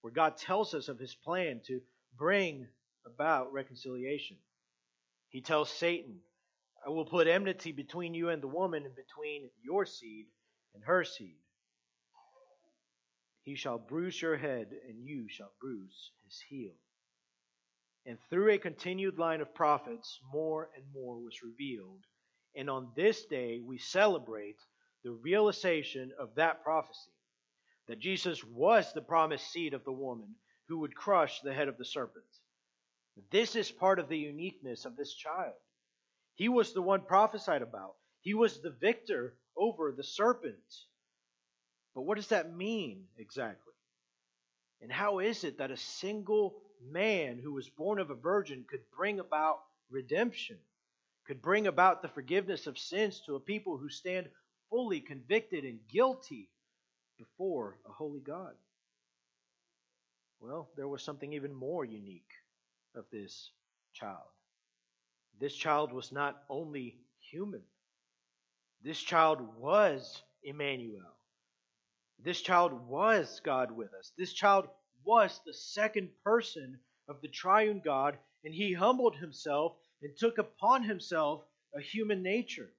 where 0.00 0.12
God 0.12 0.36
tells 0.36 0.74
us 0.74 0.88
of 0.88 0.98
his 0.98 1.14
plan 1.14 1.60
to 1.66 1.80
bring 2.16 2.66
about 3.04 3.52
reconciliation. 3.52 4.38
He 5.32 5.40
tells 5.40 5.70
Satan, 5.70 6.20
I 6.86 6.90
will 6.90 7.06
put 7.06 7.26
enmity 7.26 7.72
between 7.72 8.14
you 8.14 8.28
and 8.28 8.42
the 8.42 8.48
woman, 8.48 8.84
and 8.84 8.94
between 8.94 9.50
your 9.64 9.86
seed 9.86 10.26
and 10.74 10.84
her 10.84 11.04
seed. 11.04 11.38
He 13.42 13.56
shall 13.56 13.78
bruise 13.78 14.20
your 14.20 14.36
head, 14.36 14.68
and 14.88 15.04
you 15.04 15.26
shall 15.28 15.52
bruise 15.60 16.12
his 16.24 16.38
heel. 16.48 16.74
And 18.04 18.18
through 18.28 18.52
a 18.52 18.58
continued 18.58 19.18
line 19.18 19.40
of 19.40 19.54
prophets, 19.54 20.20
more 20.32 20.68
and 20.76 20.84
more 20.92 21.18
was 21.18 21.42
revealed. 21.42 22.04
And 22.54 22.68
on 22.68 22.92
this 22.94 23.24
day, 23.24 23.60
we 23.64 23.78
celebrate 23.78 24.58
the 25.02 25.12
realization 25.12 26.12
of 26.18 26.34
that 26.36 26.62
prophecy 26.62 27.10
that 27.88 28.00
Jesus 28.00 28.44
was 28.44 28.92
the 28.92 29.00
promised 29.00 29.50
seed 29.50 29.72
of 29.72 29.84
the 29.84 29.92
woman 29.92 30.34
who 30.68 30.80
would 30.80 30.94
crush 30.94 31.40
the 31.40 31.54
head 31.54 31.68
of 31.68 31.78
the 31.78 31.84
serpent. 31.84 32.24
This 33.30 33.56
is 33.56 33.70
part 33.70 33.98
of 33.98 34.08
the 34.08 34.18
uniqueness 34.18 34.84
of 34.84 34.96
this 34.96 35.14
child. 35.14 35.54
He 36.34 36.48
was 36.48 36.72
the 36.72 36.82
one 36.82 37.02
prophesied 37.02 37.62
about, 37.62 37.94
he 38.20 38.34
was 38.34 38.60
the 38.60 38.70
victor 38.70 39.34
over 39.56 39.92
the 39.92 40.04
serpent. 40.04 40.54
But 41.94 42.02
what 42.02 42.16
does 42.16 42.28
that 42.28 42.56
mean 42.56 43.04
exactly? 43.18 43.74
And 44.80 44.90
how 44.90 45.18
is 45.18 45.44
it 45.44 45.58
that 45.58 45.70
a 45.70 45.76
single 45.76 46.62
man 46.90 47.38
who 47.38 47.52
was 47.52 47.68
born 47.68 47.98
of 47.98 48.10
a 48.10 48.14
virgin 48.14 48.64
could 48.68 48.82
bring 48.96 49.20
about 49.20 49.60
redemption, 49.90 50.58
could 51.26 51.42
bring 51.42 51.66
about 51.66 52.02
the 52.02 52.08
forgiveness 52.08 52.66
of 52.66 52.78
sins 52.78 53.20
to 53.26 53.36
a 53.36 53.40
people 53.40 53.76
who 53.76 53.88
stand 53.88 54.28
fully 54.70 55.00
convicted 55.00 55.64
and 55.64 55.78
guilty 55.88 56.48
before 57.18 57.78
a 57.86 57.92
holy 57.92 58.20
God? 58.20 58.54
Well, 60.40 60.70
there 60.76 60.88
was 60.88 61.02
something 61.02 61.32
even 61.34 61.54
more 61.54 61.84
unique 61.84 62.32
of 62.94 63.04
this 63.10 63.50
child. 63.92 64.18
This 65.40 65.54
child 65.54 65.92
was 65.92 66.12
not 66.12 66.42
only 66.48 66.98
human. 67.30 67.62
This 68.82 69.00
child 69.00 69.40
was 69.58 70.22
Emmanuel. 70.42 71.16
This 72.24 72.40
child 72.40 72.72
was 72.88 73.40
God 73.44 73.70
with 73.70 73.92
us. 73.94 74.12
This 74.16 74.32
child 74.32 74.68
was 75.04 75.40
the 75.44 75.54
second 75.54 76.10
person 76.24 76.78
of 77.08 77.20
the 77.20 77.28
triune 77.28 77.80
God, 77.84 78.18
and 78.44 78.54
he 78.54 78.72
humbled 78.72 79.16
himself 79.16 79.76
and 80.02 80.16
took 80.16 80.38
upon 80.38 80.82
himself 80.84 81.42
a 81.74 81.80
human 81.80 82.22
nature. 82.22 82.70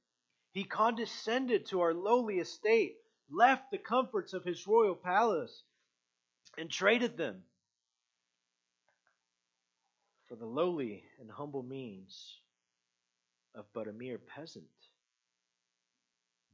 He 0.52 0.64
condescended 0.64 1.66
to 1.68 1.82
our 1.82 1.94
lowly 1.94 2.40
estate, 2.40 2.96
left 3.30 3.72
the 3.72 3.78
comforts 3.78 4.34
of 4.34 4.44
his 4.44 4.68
royal 4.68 4.96
palace, 4.96 5.64
and 6.58 6.70
traded 6.70 7.18
them 7.18 7.44
for 10.34 10.40
the 10.40 10.46
lowly 10.48 11.04
and 11.22 11.30
humble 11.30 11.62
means 11.62 12.40
of 13.54 13.66
but 13.72 13.88
a 13.88 13.94
mere 13.94 14.18
peasant. 14.18 14.66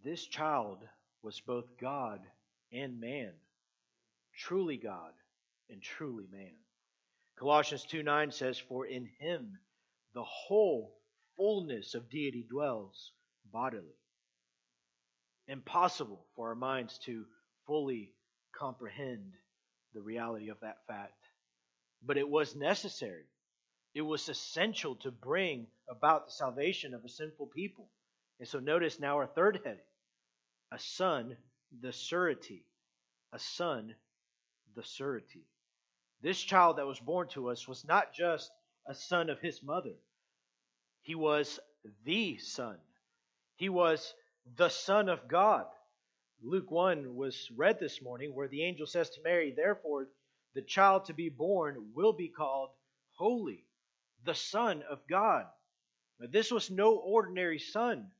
This 0.04 0.26
child 0.26 0.80
was 1.24 1.40
both 1.40 1.78
God 1.80 2.20
and 2.74 3.00
man, 3.00 3.32
truly 4.36 4.76
God 4.76 5.14
and 5.70 5.82
truly 5.82 6.26
man. 6.30 6.52
Colossians 7.38 7.86
2 7.86 8.04
9 8.04 8.32
says, 8.32 8.60
For 8.60 8.86
in 8.86 9.08
him 9.18 9.58
the 10.14 10.26
whole 10.26 10.98
fullness 11.38 11.96
of 11.96 12.10
deity 12.10 12.46
dwells 12.50 13.14
bodily. 13.50 13.96
Impossible 15.48 16.26
for 16.36 16.50
our 16.50 16.56
minds 16.56 16.98
to 17.06 17.24
fully 17.66 18.12
comprehend 18.54 19.36
the 19.94 20.02
reality 20.02 20.50
of 20.50 20.60
that 20.60 20.80
fact. 20.86 21.14
But 22.06 22.18
it 22.18 22.28
was 22.28 22.58
necessary. 22.58 23.24
It 23.94 24.02
was 24.02 24.30
essential 24.30 24.96
to 24.98 25.12
bring 25.12 25.68
about 25.90 26.28
the 26.28 26.32
salvation 26.32 26.94
of 26.94 27.04
a 27.04 27.10
sinful 27.10 27.48
people. 27.48 27.90
And 28.40 28.48
so 28.48 28.60
notice 28.60 29.00
now 29.00 29.18
our 29.18 29.28
third 29.28 29.60
heading 29.64 29.82
a 30.72 30.80
son, 30.80 31.36
the 31.82 31.92
surety. 31.92 32.66
A 33.34 33.40
son, 33.40 33.96
the 34.76 34.84
surety. 34.84 35.46
This 36.22 36.40
child 36.42 36.78
that 36.78 36.86
was 36.88 37.00
born 37.00 37.28
to 37.30 37.50
us 37.50 37.68
was 37.68 37.86
not 37.86 38.14
just 38.14 38.52
a 38.88 38.96
son 38.96 39.30
of 39.30 39.40
his 39.40 39.62
mother, 39.64 39.96
he 41.02 41.16
was 41.16 41.60
the 42.06 42.38
son. 42.38 42.78
He 43.56 43.70
was 43.70 44.14
the 44.58 44.70
Son 44.70 45.10
of 45.10 45.28
God. 45.28 45.66
Luke 46.42 46.72
1 46.72 47.16
was 47.16 47.50
read 47.56 47.80
this 47.80 48.02
morning 48.02 48.34
where 48.34 48.48
the 48.48 48.64
angel 48.64 48.86
says 48.86 49.10
to 49.12 49.22
Mary, 49.24 49.52
Therefore, 49.56 50.08
the 50.56 50.62
child 50.62 51.06
to 51.06 51.14
be 51.14 51.30
born 51.30 51.92
will 51.94 52.14
be 52.14 52.30
called 52.30 52.70
holy, 53.18 53.66
the 54.26 54.36
Son 54.36 54.84
of 54.90 55.00
God. 55.08 55.46
Now, 56.20 56.28
this 56.32 56.52
was 56.52 56.70
no 56.70 56.96
ordinary 56.96 57.60
son. 57.60 58.12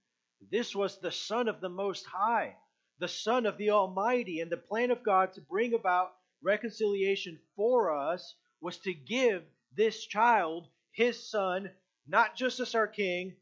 This 0.52 0.76
was 0.76 0.98
the 0.98 1.12
Son 1.12 1.48
of 1.48 1.60
the 1.60 1.70
Most 1.70 2.06
High, 2.06 2.56
the 3.00 3.08
Son 3.08 3.46
of 3.46 3.58
the 3.58 3.72
Almighty, 3.72 4.40
and 4.40 4.52
the 4.52 4.58
plan 4.58 4.92
of 4.92 5.04
God 5.04 5.34
to 5.34 5.42
bring 5.42 5.74
about 5.74 6.14
reconciliation 6.42 7.40
for 7.56 7.92
us 7.92 8.36
was 8.62 8.78
to 8.80 8.94
give 8.94 9.44
this 9.76 10.06
child, 10.06 10.68
his 10.92 11.30
son, 11.30 11.70
not 12.08 12.36
just 12.36 12.60
as 12.60 12.76
our 12.76 12.88
king, 12.88 13.36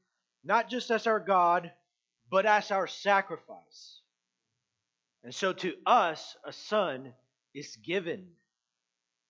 not 0.43 0.69
just 0.69 0.91
as 0.91 1.07
our 1.07 1.19
God, 1.19 1.71
but 2.29 2.45
as 2.45 2.71
our 2.71 2.87
sacrifice. 2.87 4.01
And 5.23 5.33
so 5.33 5.53
to 5.53 5.75
us, 5.85 6.35
a 6.43 6.53
son 6.53 7.13
is 7.53 7.75
given. 7.77 8.27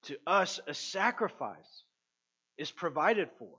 To 0.04 0.18
us, 0.26 0.60
a 0.68 0.74
sacrifice 0.74 1.84
is 2.58 2.72
provided 2.72 3.30
for. 3.38 3.58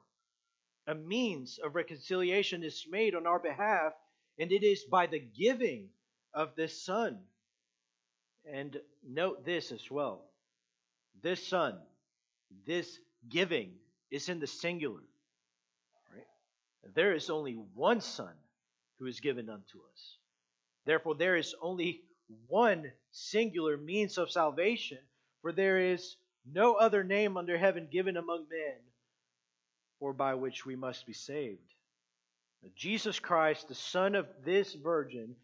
A 0.86 0.94
means 0.94 1.58
of 1.62 1.74
reconciliation 1.74 2.64
is 2.64 2.86
made 2.88 3.14
on 3.14 3.26
our 3.26 3.38
behalf, 3.38 3.92
and 4.38 4.50
it 4.50 4.62
is 4.62 4.84
by 4.84 5.06
the 5.06 5.18
giving 5.18 5.88
of 6.32 6.54
this 6.56 6.82
son. 6.82 7.18
And 8.50 8.80
note 9.06 9.44
this 9.44 9.72
as 9.72 9.90
well 9.90 10.24
this 11.20 11.44
son, 11.46 11.76
this 12.64 12.98
giving, 13.28 13.72
is 14.10 14.28
in 14.28 14.38
the 14.38 14.46
singular. 14.46 15.02
Right? 16.14 16.94
There 16.94 17.12
is 17.12 17.28
only 17.28 17.54
one 17.74 18.00
son 18.00 18.32
who 18.98 19.06
is 19.06 19.20
given 19.20 19.50
unto 19.50 19.78
us. 19.92 20.16
Therefore, 20.86 21.16
there 21.16 21.36
is 21.36 21.54
only 21.60 22.02
one 22.46 22.92
singular 23.10 23.76
means 23.76 24.16
of 24.16 24.30
salvation, 24.30 24.98
for 25.42 25.52
there 25.52 25.92
is 25.92 26.16
no 26.50 26.74
other 26.74 27.02
name 27.02 27.36
under 27.36 27.58
heaven 27.58 27.88
given 27.90 28.16
among 28.16 28.46
men 28.48 28.76
or 30.00 30.12
by 30.12 30.34
which 30.34 30.64
we 30.64 30.76
must 30.76 31.06
be 31.06 31.12
saved. 31.12 31.74
Jesus 32.74 33.18
Christ, 33.18 33.68
the 33.68 33.74
Son 33.74 34.14
of 34.14 34.26
this 34.44 34.74
virgin, 34.74 35.36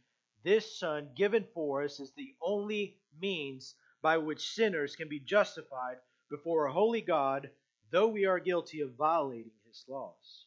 this 0.42 0.78
Son 0.78 1.08
given 1.16 1.44
for 1.54 1.82
us, 1.82 2.00
is 2.00 2.12
the 2.16 2.34
only 2.42 2.96
means 3.20 3.74
by 4.02 4.18
which 4.18 4.52
sinners 4.54 4.96
can 4.96 5.08
be 5.08 5.20
justified 5.20 5.96
before 6.30 6.66
a 6.66 6.72
holy 6.72 7.00
God, 7.00 7.50
though 7.90 8.08
we 8.08 8.26
are 8.26 8.40
guilty 8.40 8.80
of 8.80 8.94
violating 8.96 9.52
his 9.66 9.84
laws. 9.88 10.46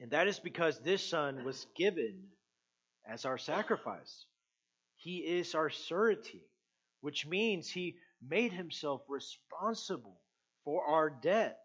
And 0.00 0.10
that 0.10 0.26
is 0.26 0.40
because 0.40 0.80
this 0.80 1.06
Son 1.06 1.44
was 1.44 1.66
given 1.76 2.24
as 3.06 3.24
our 3.24 3.38
sacrifice. 3.38 4.26
He 4.96 5.18
is 5.18 5.54
our 5.54 5.70
surety, 5.70 6.42
which 7.00 7.26
means 7.26 7.68
he 7.68 7.96
made 8.20 8.52
himself 8.52 9.02
responsible 9.08 10.20
for 10.64 10.84
our 10.84 11.10
debt. 11.10 11.60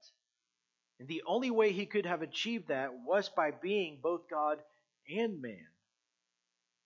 And 1.00 1.08
the 1.08 1.24
only 1.28 1.52
way 1.52 1.72
he 1.72 1.86
could 1.86 2.06
have 2.06 2.22
achieved 2.22 2.70
that 2.70 2.92
was 3.06 3.30
by 3.30 3.52
being 3.52 4.00
both 4.02 4.30
God 4.30 4.60
and 5.10 5.42
man. 5.42 5.68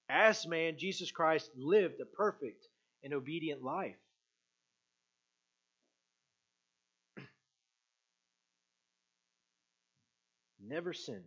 As 0.10 0.46
man, 0.46 0.78
Jesus 0.78 1.12
Christ 1.12 1.50
lived 1.56 2.02
a 2.02 2.06
perfect 2.06 2.68
and 3.04 3.14
obedient 3.14 3.64
life. 3.64 3.96
Never 10.62 10.92
sinned, 10.92 11.24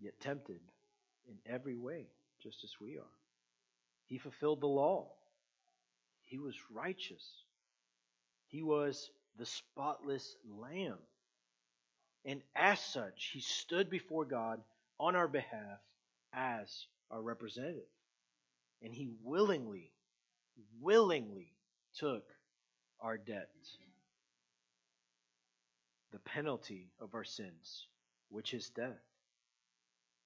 yet 0.00 0.18
tempted 0.20 0.60
in 1.28 1.36
every 1.46 1.76
way, 1.76 2.06
just 2.42 2.64
as 2.64 2.72
we 2.80 2.98
are. 2.98 3.04
He 4.06 4.18
fulfilled 4.18 4.60
the 4.60 4.66
law. 4.66 5.12
He 6.24 6.38
was 6.38 6.56
righteous. 6.72 7.44
He 8.56 8.62
was 8.62 9.10
the 9.36 9.44
spotless 9.44 10.34
lamb. 10.48 10.96
And 12.24 12.40
as 12.54 12.80
such, 12.80 13.32
he 13.34 13.40
stood 13.40 13.90
before 13.90 14.24
God 14.24 14.62
on 14.98 15.14
our 15.14 15.28
behalf 15.28 15.78
as 16.32 16.86
our 17.10 17.20
representative. 17.20 17.82
And 18.80 18.94
he 18.94 19.10
willingly, 19.22 19.92
willingly 20.80 21.52
took 21.98 22.24
our 22.98 23.18
debt. 23.18 23.50
The 26.12 26.18
penalty 26.20 26.88
of 26.98 27.14
our 27.14 27.24
sins, 27.24 27.86
which 28.30 28.54
is 28.54 28.70
death. 28.70 29.04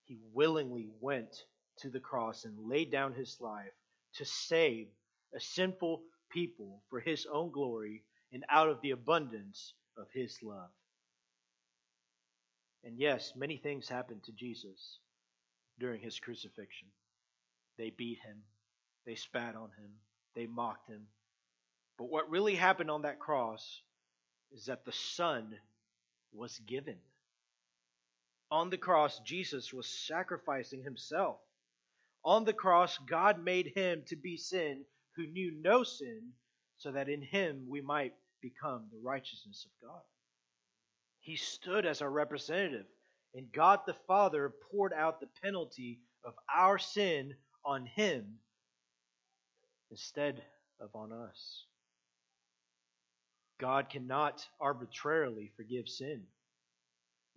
He 0.04 0.20
willingly 0.32 0.88
went 1.00 1.46
to 1.78 1.90
the 1.90 1.98
cross 1.98 2.44
and 2.44 2.68
laid 2.68 2.92
down 2.92 3.12
his 3.12 3.40
life 3.40 3.74
to 4.14 4.24
save 4.24 4.86
a 5.34 5.40
sinful 5.40 6.04
people 6.30 6.84
for 6.90 7.00
his 7.00 7.26
own 7.26 7.50
glory 7.50 8.04
and 8.32 8.44
out 8.48 8.68
of 8.68 8.80
the 8.80 8.90
abundance 8.90 9.74
of 9.96 10.06
his 10.12 10.38
love. 10.42 10.70
And 12.84 12.98
yes, 12.98 13.32
many 13.36 13.56
things 13.56 13.88
happened 13.88 14.22
to 14.24 14.32
Jesus 14.32 14.98
during 15.78 16.00
his 16.00 16.18
crucifixion. 16.18 16.88
They 17.78 17.90
beat 17.90 18.18
him, 18.24 18.42
they 19.06 19.14
spat 19.14 19.54
on 19.54 19.70
him, 19.78 19.90
they 20.34 20.46
mocked 20.46 20.88
him. 20.88 21.02
But 21.98 22.10
what 22.10 22.30
really 22.30 22.54
happened 22.54 22.90
on 22.90 23.02
that 23.02 23.18
cross 23.18 23.82
is 24.52 24.66
that 24.66 24.84
the 24.84 24.92
Son 24.92 25.54
was 26.32 26.58
given. 26.66 26.96
On 28.50 28.70
the 28.70 28.78
cross, 28.78 29.20
Jesus 29.20 29.72
was 29.72 29.86
sacrificing 29.86 30.82
himself. 30.82 31.36
On 32.24 32.44
the 32.44 32.52
cross, 32.52 32.98
God 32.98 33.42
made 33.42 33.72
him 33.74 34.02
to 34.06 34.16
be 34.16 34.36
sin 34.36 34.84
who 35.16 35.26
knew 35.26 35.52
no 35.62 35.84
sin, 35.84 36.32
so 36.80 36.90
that 36.90 37.10
in 37.10 37.20
him 37.20 37.66
we 37.68 37.82
might 37.82 38.14
become 38.40 38.86
the 38.90 38.98
righteousness 39.02 39.66
of 39.66 39.86
God. 39.86 40.00
He 41.20 41.36
stood 41.36 41.84
as 41.84 42.00
our 42.00 42.10
representative, 42.10 42.86
and 43.34 43.52
God 43.52 43.80
the 43.86 43.96
Father 44.06 44.50
poured 44.70 44.94
out 44.94 45.20
the 45.20 45.28
penalty 45.42 46.00
of 46.24 46.32
our 46.52 46.78
sin 46.78 47.34
on 47.66 47.84
him 47.84 48.38
instead 49.90 50.42
of 50.80 50.88
on 50.94 51.12
us. 51.12 51.66
God 53.60 53.90
cannot 53.90 54.42
arbitrarily 54.58 55.52
forgive 55.58 55.86
sin. 55.86 56.22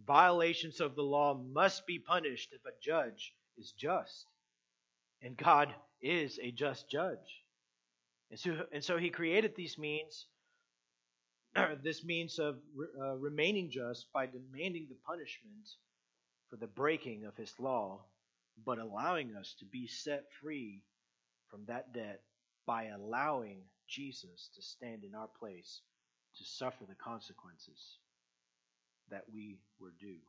Violations 0.08 0.80
of 0.80 0.96
the 0.96 1.02
law 1.02 1.34
must 1.34 1.86
be 1.86 2.00
punished 2.00 2.54
if 2.54 2.62
a 2.66 2.76
judge 2.82 3.34
is 3.58 3.74
just. 3.78 4.26
And 5.22 5.36
God 5.36 5.76
is 6.02 6.40
a 6.42 6.52
just 6.52 6.90
judge. 6.90 7.43
And 8.32 8.40
so, 8.40 8.66
and 8.72 8.84
so 8.84 8.98
he 8.98 9.10
created 9.10 9.56
these 9.56 9.78
means 9.78 10.28
this 11.84 12.04
means 12.04 12.40
of 12.40 12.58
uh, 13.02 13.16
remaining 13.16 13.70
just 13.70 14.12
by 14.12 14.26
demanding 14.26 14.88
the 14.90 14.96
punishment 15.06 15.70
for 16.50 16.56
the 16.56 16.68
breaking 16.68 17.26
of 17.26 17.36
his 17.38 17.54
law, 17.60 18.02
but 18.66 18.80
allowing 18.80 19.36
us 19.36 19.56
to 19.60 19.66
be 19.66 19.88
set 19.88 20.24
free 20.42 20.82
from 21.50 21.66
that 21.68 21.94
debt 21.94 22.22
by 22.66 22.86
allowing 22.86 23.60
Jesus 23.88 24.50
to 24.56 24.62
stand 24.62 25.04
in 25.04 25.14
our 25.14 25.30
place 25.40 25.82
to 26.38 26.44
suffer 26.44 26.86
the 26.88 26.96
consequences 26.96 27.98
that 29.10 29.26
we 29.32 29.60
were 29.80 29.94
due. 30.00 30.22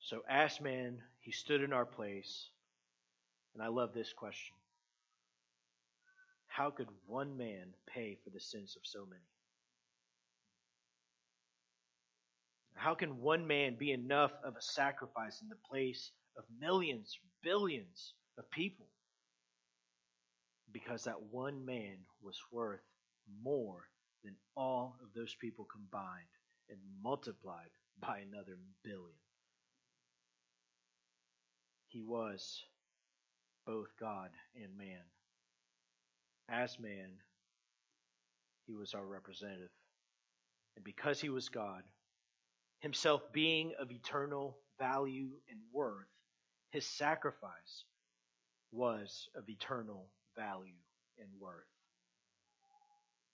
So, 0.00 0.20
as 0.28 0.60
man, 0.60 0.98
he 1.20 1.32
stood 1.32 1.62
in 1.62 1.72
our 1.72 1.86
place. 1.86 2.50
And 3.54 3.62
I 3.62 3.68
love 3.68 3.94
this 3.94 4.12
question 4.12 4.54
How 6.54 6.70
could 6.70 6.86
one 7.08 7.36
man 7.36 7.74
pay 7.92 8.16
for 8.22 8.30
the 8.30 8.38
sins 8.38 8.76
of 8.76 8.82
so 8.84 9.04
many? 9.10 9.26
How 12.76 12.94
can 12.94 13.20
one 13.20 13.44
man 13.44 13.74
be 13.76 13.90
enough 13.90 14.30
of 14.44 14.54
a 14.54 14.62
sacrifice 14.62 15.42
in 15.42 15.48
the 15.48 15.58
place 15.68 16.12
of 16.38 16.44
millions, 16.60 17.18
billions 17.42 18.14
of 18.38 18.48
people? 18.52 18.86
Because 20.70 21.02
that 21.04 21.20
one 21.32 21.64
man 21.66 21.96
was 22.22 22.38
worth 22.52 22.86
more 23.42 23.88
than 24.22 24.36
all 24.56 24.94
of 25.02 25.08
those 25.12 25.34
people 25.40 25.66
combined 25.72 26.30
and 26.70 26.78
multiplied 27.02 27.70
by 28.00 28.20
another 28.20 28.58
billion. 28.84 29.18
He 31.88 32.00
was 32.00 32.62
both 33.66 33.88
God 33.98 34.30
and 34.54 34.78
man. 34.78 35.02
As 36.48 36.78
man, 36.78 37.10
he 38.66 38.74
was 38.74 38.94
our 38.94 39.04
representative. 39.04 39.70
And 40.76 40.84
because 40.84 41.20
he 41.20 41.28
was 41.28 41.48
God, 41.48 41.82
himself 42.80 43.22
being 43.32 43.72
of 43.78 43.90
eternal 43.90 44.58
value 44.78 45.30
and 45.50 45.60
worth, 45.72 46.08
his 46.70 46.86
sacrifice 46.86 47.84
was 48.72 49.28
of 49.36 49.48
eternal 49.48 50.06
value 50.36 50.74
and 51.18 51.28
worth. 51.40 51.64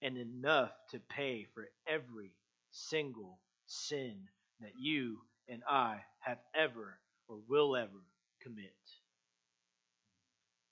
And 0.02 0.16
enough 0.16 0.72
to 0.90 1.00
pay 1.00 1.46
for 1.54 1.68
every 1.86 2.32
single 2.70 3.38
sin 3.66 4.28
that 4.60 4.72
you 4.78 5.18
and 5.48 5.62
I 5.68 6.00
have 6.20 6.38
ever 6.54 6.98
or 7.28 7.38
will 7.48 7.76
ever 7.76 8.04
commit. 8.42 8.74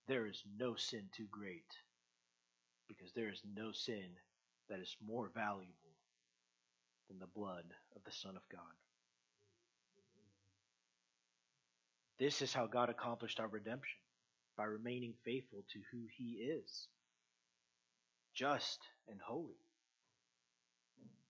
There 0.07 0.27
is 0.27 0.43
no 0.59 0.77
sin 0.77 1.05
too 1.15 1.27
great 1.31 1.67
because 2.89 3.13
there 3.15 3.29
is 3.29 3.43
no 3.55 3.73
sin 3.73 4.09
that 4.69 4.81
is 4.81 4.97
more 5.07 5.31
valuable 5.35 5.95
than 7.09 7.19
the 7.19 7.27
blood 7.27 7.65
of 7.95 8.03
the 8.05 8.13
Son 8.13 8.37
of 8.37 8.43
God. 8.51 8.61
This 12.19 12.43
is 12.43 12.53
how 12.53 12.67
God 12.67 12.91
accomplished 12.91 13.39
our 13.39 13.47
redemption 13.47 13.99
by 14.57 14.65
remaining 14.65 15.15
faithful 15.25 15.65
to 15.73 15.79
who 15.93 16.07
He 16.17 16.43
is 16.43 16.89
just 18.35 18.81
and 19.09 19.21
holy. 19.21 19.59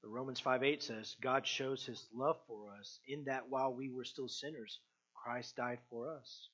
The 0.03 0.09
Romans 0.09 0.41
5 0.41 0.63
8 0.63 0.83
says, 0.83 1.17
God 1.21 1.47
shows 1.47 1.85
His 1.85 2.07
love 2.15 2.37
for 2.47 2.73
us 2.79 3.01
in 3.07 3.25
that 3.25 3.49
while 3.49 3.73
we 3.73 3.91
were 3.91 4.05
still 4.05 4.29
sinners, 4.29 4.81
Christ 5.15 5.57
died 5.57 5.81
for 5.91 6.15
us. 6.17 6.49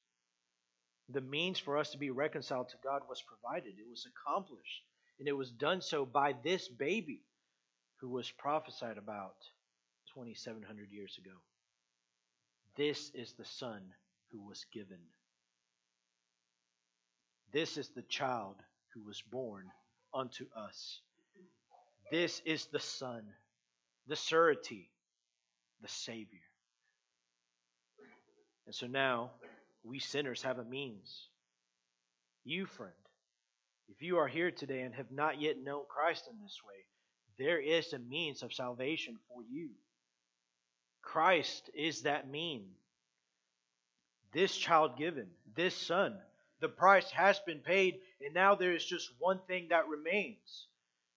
The 1.11 1.21
means 1.21 1.59
for 1.59 1.77
us 1.77 1.91
to 1.91 1.99
be 1.99 2.11
reconciled 2.11 2.71
to 2.71 2.77
God 2.83 3.03
was 3.09 3.23
provided, 3.23 3.75
it 3.79 3.89
was 3.89 4.07
accomplished, 4.07 4.83
and 5.19 5.29
it 5.29 5.37
was 5.37 5.51
done 5.51 5.81
so 5.81 6.05
by 6.05 6.35
this 6.43 6.69
baby 6.69 7.23
who 8.01 8.09
was 8.09 8.31
prophesied 8.31 8.99
about 8.99 9.37
2,700 10.15 10.91
years 10.91 11.19
ago. 11.19 11.37
This 12.77 13.11
is 13.15 13.33
the 13.33 13.45
Son 13.45 13.83
who 14.31 14.47
was 14.47 14.65
given. 14.73 14.99
This 17.53 17.77
is 17.77 17.91
the 17.91 18.03
child 18.03 18.57
who 18.93 19.03
was 19.05 19.23
born 19.23 19.71
unto 20.13 20.47
us. 20.57 21.01
This 22.11 22.43
is 22.45 22.67
the 22.67 22.81
Son, 22.81 23.23
the 24.09 24.17
surety, 24.17 24.91
the 25.81 25.89
Savior. 25.89 26.41
And 28.67 28.75
so 28.75 28.87
now, 28.87 29.31
we 29.85 29.99
sinners 29.99 30.43
have 30.43 30.59
a 30.59 30.65
means. 30.65 31.29
You, 32.45 32.67
friend, 32.67 32.93
if 33.89 34.03
you 34.03 34.19
are 34.19 34.29
here 34.29 34.51
today 34.51 34.83
and 34.83 34.95
have 34.95 35.11
not 35.11 35.41
yet 35.41 35.63
known 35.63 35.85
Christ 35.89 36.29
in 36.31 36.41
this 36.43 36.61
way, 36.67 36.75
there 37.39 37.61
is 37.61 37.93
a 37.93 37.99
means 37.99 38.43
of 38.43 38.53
salvation 38.53 39.17
for 39.29 39.43
you. 39.43 39.71
Christ 41.03 41.71
is 41.75 42.03
that 42.03 42.31
mean. 42.31 42.67
This 44.33 44.57
child 44.57 44.99
given, 44.99 45.29
this 45.55 45.77
son, 45.77 46.17
the 46.61 46.69
price 46.69 47.11
has 47.11 47.39
been 47.41 47.61
paid, 47.61 48.01
and 48.25 48.35
now 48.35 48.55
there 48.55 48.73
is 48.73 48.85
just 48.85 49.11
one 49.19 49.41
thing 49.47 49.69
that 49.69 49.89
remains. 49.89 50.67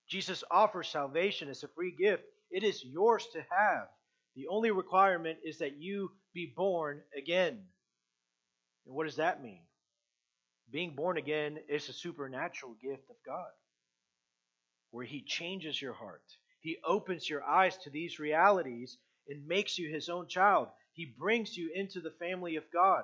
Jesus 0.07 0.43
offers 0.51 0.87
salvation 0.87 1.49
as 1.49 1.63
a 1.63 1.67
free 1.69 1.95
gift. 1.97 2.23
It 2.51 2.63
is 2.63 2.83
yours 2.83 3.27
to 3.33 3.39
have. 3.39 3.87
The 4.35 4.47
only 4.49 4.71
requirement 4.71 5.39
is 5.43 5.59
that 5.59 5.77
you 5.77 6.11
be 6.33 6.53
born 6.55 7.01
again. 7.17 7.59
And 8.85 8.95
what 8.95 9.05
does 9.05 9.15
that 9.17 9.41
mean? 9.41 9.61
Being 10.69 10.95
born 10.95 11.17
again 11.17 11.59
is 11.69 11.87
a 11.87 11.93
supernatural 11.93 12.75
gift 12.81 13.09
of 13.09 13.15
God 13.25 13.51
where 14.91 15.05
He 15.05 15.21
changes 15.21 15.81
your 15.81 15.93
heart. 15.93 16.23
He 16.59 16.77
opens 16.83 17.29
your 17.29 17.43
eyes 17.43 17.77
to 17.77 17.89
these 17.89 18.19
realities 18.19 18.97
and 19.29 19.47
makes 19.47 19.77
you 19.77 19.89
His 19.89 20.09
own 20.09 20.27
child. 20.27 20.67
He 20.93 21.05
brings 21.05 21.55
you 21.55 21.71
into 21.73 22.01
the 22.01 22.11
family 22.19 22.55
of 22.55 22.69
God. 22.71 23.03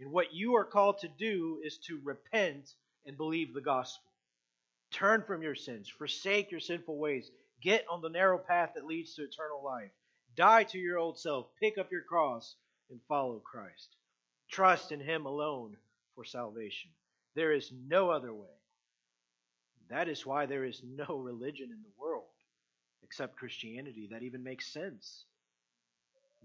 And 0.00 0.10
what 0.10 0.34
you 0.34 0.56
are 0.56 0.64
called 0.64 0.98
to 0.98 1.08
do 1.08 1.60
is 1.64 1.78
to 1.86 2.00
repent 2.02 2.74
and 3.06 3.16
believe 3.16 3.54
the 3.54 3.60
gospel. 3.60 4.10
Turn 4.90 5.22
from 5.22 5.42
your 5.42 5.54
sins, 5.54 5.88
forsake 5.88 6.50
your 6.50 6.60
sinful 6.60 6.98
ways, 6.98 7.30
get 7.60 7.84
on 7.88 8.00
the 8.00 8.08
narrow 8.08 8.38
path 8.38 8.72
that 8.74 8.86
leads 8.86 9.14
to 9.14 9.22
eternal 9.22 9.62
life. 9.62 9.90
Die 10.36 10.64
to 10.64 10.78
your 10.78 10.98
old 10.98 11.18
self, 11.18 11.46
pick 11.60 11.78
up 11.78 11.92
your 11.92 12.02
cross, 12.02 12.56
and 12.90 13.00
follow 13.08 13.38
Christ. 13.38 13.96
Trust 14.50 14.90
in 14.90 15.00
Him 15.00 15.26
alone 15.26 15.76
for 16.14 16.24
salvation. 16.24 16.90
There 17.34 17.52
is 17.52 17.72
no 17.88 18.10
other 18.10 18.32
way. 18.32 18.46
That 19.90 20.08
is 20.08 20.24
why 20.24 20.46
there 20.46 20.64
is 20.64 20.82
no 20.84 21.16
religion 21.16 21.70
in 21.70 21.82
the 21.82 22.00
world 22.00 22.24
except 23.02 23.36
Christianity 23.36 24.08
that 24.10 24.22
even 24.22 24.42
makes 24.42 24.72
sense. 24.72 25.24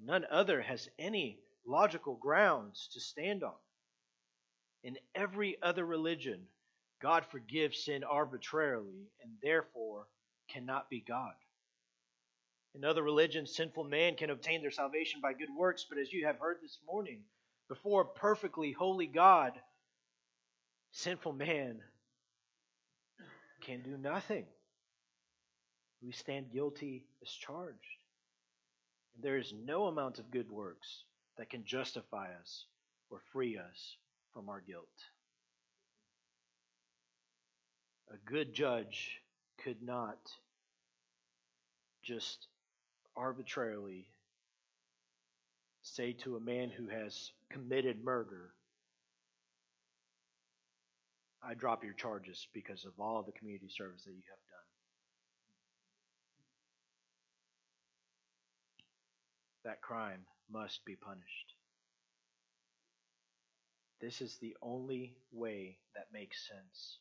None 0.03 0.25
other 0.29 0.61
has 0.61 0.89
any 0.97 1.39
logical 1.65 2.15
grounds 2.15 2.89
to 2.93 2.99
stand 2.99 3.43
on. 3.43 3.53
In 4.83 4.97
every 5.15 5.57
other 5.61 5.85
religion, 5.85 6.41
God 7.01 7.25
forgives 7.25 7.83
sin 7.83 8.03
arbitrarily 8.03 9.09
and 9.21 9.31
therefore 9.41 10.07
cannot 10.49 10.89
be 10.89 11.01
God. 11.01 11.33
In 12.75 12.85
other 12.85 13.03
religions, 13.03 13.55
sinful 13.55 13.85
man 13.85 14.15
can 14.15 14.29
obtain 14.29 14.61
their 14.61 14.71
salvation 14.71 15.21
by 15.21 15.33
good 15.33 15.49
works, 15.57 15.85
but 15.89 15.97
as 15.97 16.13
you 16.13 16.25
have 16.25 16.39
heard 16.39 16.57
this 16.61 16.77
morning, 16.85 17.21
before 17.67 18.01
a 18.01 18.19
perfectly 18.19 18.71
holy 18.71 19.07
God, 19.07 19.53
sinful 20.91 21.33
man 21.33 21.79
can 23.61 23.81
do 23.81 23.97
nothing. 23.97 24.45
We 26.01 26.11
stand 26.11 26.51
guilty 26.51 27.05
as 27.21 27.29
charged. 27.29 27.77
And 29.15 29.23
there 29.23 29.37
is 29.37 29.53
no 29.65 29.85
amount 29.87 30.19
of 30.19 30.31
good 30.31 30.49
works 30.49 31.03
that 31.37 31.49
can 31.49 31.65
justify 31.65 32.27
us 32.39 32.65
or 33.09 33.19
free 33.31 33.57
us 33.57 33.97
from 34.33 34.49
our 34.49 34.61
guilt. 34.61 34.87
A 38.11 38.17
good 38.29 38.53
judge 38.53 39.21
could 39.63 39.81
not 39.83 40.17
just 42.01 42.47
arbitrarily 43.15 44.07
say 45.81 46.13
to 46.13 46.35
a 46.35 46.39
man 46.39 46.69
who 46.69 46.87
has 46.87 47.31
committed 47.49 48.03
murder, 48.03 48.51
I 51.41 51.53
drop 51.53 51.83
your 51.83 51.93
charges 51.93 52.47
because 52.53 52.85
of 52.85 52.99
all 52.99 53.23
the 53.23 53.31
community 53.31 53.69
service 53.69 54.03
that 54.03 54.11
you 54.11 54.23
have 54.29 54.39
done. 54.49 54.59
That 59.63 59.81
crime 59.81 60.25
must 60.51 60.83
be 60.85 60.95
punished. 60.95 61.53
This 64.01 64.21
is 64.21 64.37
the 64.37 64.55
only 64.61 65.15
way 65.31 65.77
that 65.95 66.07
makes 66.13 66.47
sense. 66.47 66.97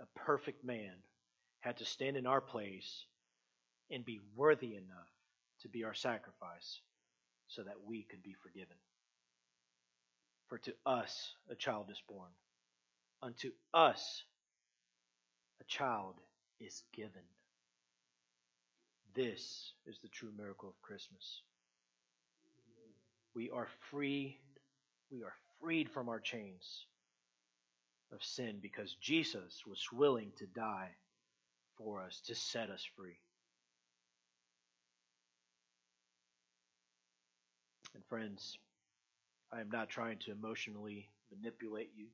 A 0.00 0.18
perfect 0.18 0.64
man 0.64 0.92
had 1.60 1.76
to 1.78 1.84
stand 1.84 2.16
in 2.16 2.26
our 2.26 2.40
place 2.40 3.04
and 3.90 4.04
be 4.04 4.20
worthy 4.34 4.76
enough 4.76 5.10
to 5.62 5.68
be 5.68 5.84
our 5.84 5.94
sacrifice 5.94 6.80
so 7.48 7.62
that 7.62 7.84
we 7.86 8.02
could 8.02 8.22
be 8.22 8.34
forgiven. 8.42 8.76
For 10.48 10.58
to 10.58 10.74
us 10.86 11.34
a 11.50 11.54
child 11.54 11.86
is 11.90 12.00
born 12.08 12.30
unto 13.22 13.50
us 13.74 14.24
a 15.60 15.64
child 15.64 16.14
is 16.60 16.82
given. 16.92 17.22
This 19.14 19.72
is 19.86 19.98
the 20.02 20.08
true 20.08 20.30
miracle 20.36 20.68
of 20.68 20.80
Christmas. 20.82 21.42
We 23.34 23.50
are 23.50 23.68
free. 23.90 24.38
We 25.10 25.22
are 25.22 25.34
freed 25.60 25.90
from 25.90 26.08
our 26.08 26.20
chains 26.20 26.86
of 28.12 28.22
sin 28.22 28.58
because 28.60 28.96
Jesus 29.00 29.62
was 29.66 29.80
willing 29.92 30.32
to 30.38 30.46
die 30.46 30.90
for 31.76 32.02
us 32.02 32.20
to 32.26 32.34
set 32.34 32.70
us 32.70 32.84
free. 32.96 33.18
And 37.94 38.04
friends, 38.08 38.58
I 39.52 39.60
am 39.60 39.70
not 39.70 39.88
trying 39.88 40.18
to 40.18 40.32
emotionally 40.32 41.08
manipulate 41.34 41.90
you. 41.96 42.06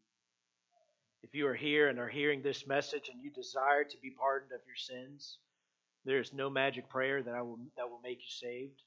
If 1.23 1.35
you 1.35 1.47
are 1.47 1.55
here 1.55 1.89
and 1.89 1.99
are 1.99 2.09
hearing 2.09 2.43
this 2.43 2.67
message 2.67 3.09
and 3.13 3.23
you 3.23 3.31
desire 3.31 3.85
to 3.85 3.97
be 4.03 4.11
pardoned 4.11 4.53
of 4.53 4.61
your 4.67 4.77
sins, 4.77 5.39
there 6.05 6.21
is 6.21 6.33
no 6.33 6.49
magic 6.49 6.89
prayer 6.89 7.23
that 7.23 7.35
I 7.35 7.43
will 7.43 7.59
that 7.77 7.91
will 7.91 8.01
make 8.03 8.19
you 8.19 8.29
saved. 8.29 8.83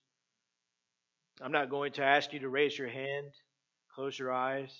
I'm 1.41 1.51
not 1.51 1.69
going 1.69 1.91
to 1.93 2.03
ask 2.03 2.33
you 2.33 2.39
to 2.39 2.49
raise 2.49 2.77
your 2.77 2.89
hand, 2.89 3.31
close 3.93 4.17
your 4.17 4.31
eyes, 4.31 4.73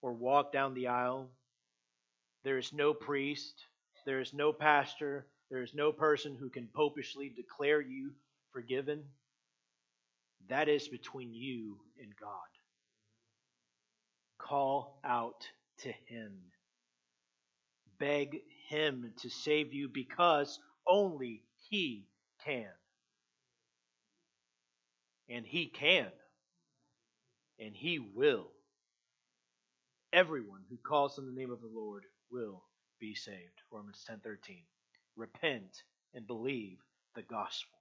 or 0.00 0.12
walk 0.12 0.52
down 0.52 0.74
the 0.74 0.88
aisle. 0.88 1.28
There 2.44 2.58
is 2.58 2.72
no 2.72 2.92
priest, 2.92 3.66
there 4.04 4.20
is 4.20 4.34
no 4.34 4.52
pastor, 4.52 5.26
there 5.50 5.62
is 5.62 5.74
no 5.74 5.92
person 5.92 6.36
who 6.38 6.50
can 6.50 6.68
popishly 6.74 7.30
declare 7.34 7.80
you 7.80 8.12
forgiven. 8.52 9.02
That 10.48 10.68
is 10.68 10.88
between 10.88 11.32
you 11.32 11.78
and 12.00 12.12
God. 12.20 12.30
Call 14.38 14.98
out 15.04 15.46
to 15.80 15.92
Him. 16.06 16.32
Beg 17.98 18.38
Him 18.68 19.12
to 19.22 19.30
save 19.30 19.72
you 19.72 19.88
because 19.88 20.58
only 20.86 21.42
He 21.68 22.06
can. 22.44 22.66
And 25.28 25.46
He 25.46 25.66
can. 25.66 26.08
And 27.58 27.74
He 27.74 27.98
will. 27.98 28.48
Everyone 30.12 30.62
who 30.68 30.76
calls 30.76 31.18
on 31.18 31.26
the 31.26 31.32
name 31.32 31.50
of 31.50 31.60
the 31.60 31.70
Lord 31.72 32.04
will 32.30 32.62
be 33.00 33.14
saved. 33.14 33.62
Romans 33.70 34.04
10:13. 34.08 34.64
Repent 35.16 35.82
and 36.14 36.26
believe 36.26 36.78
the 37.14 37.22
gospel. 37.22 37.78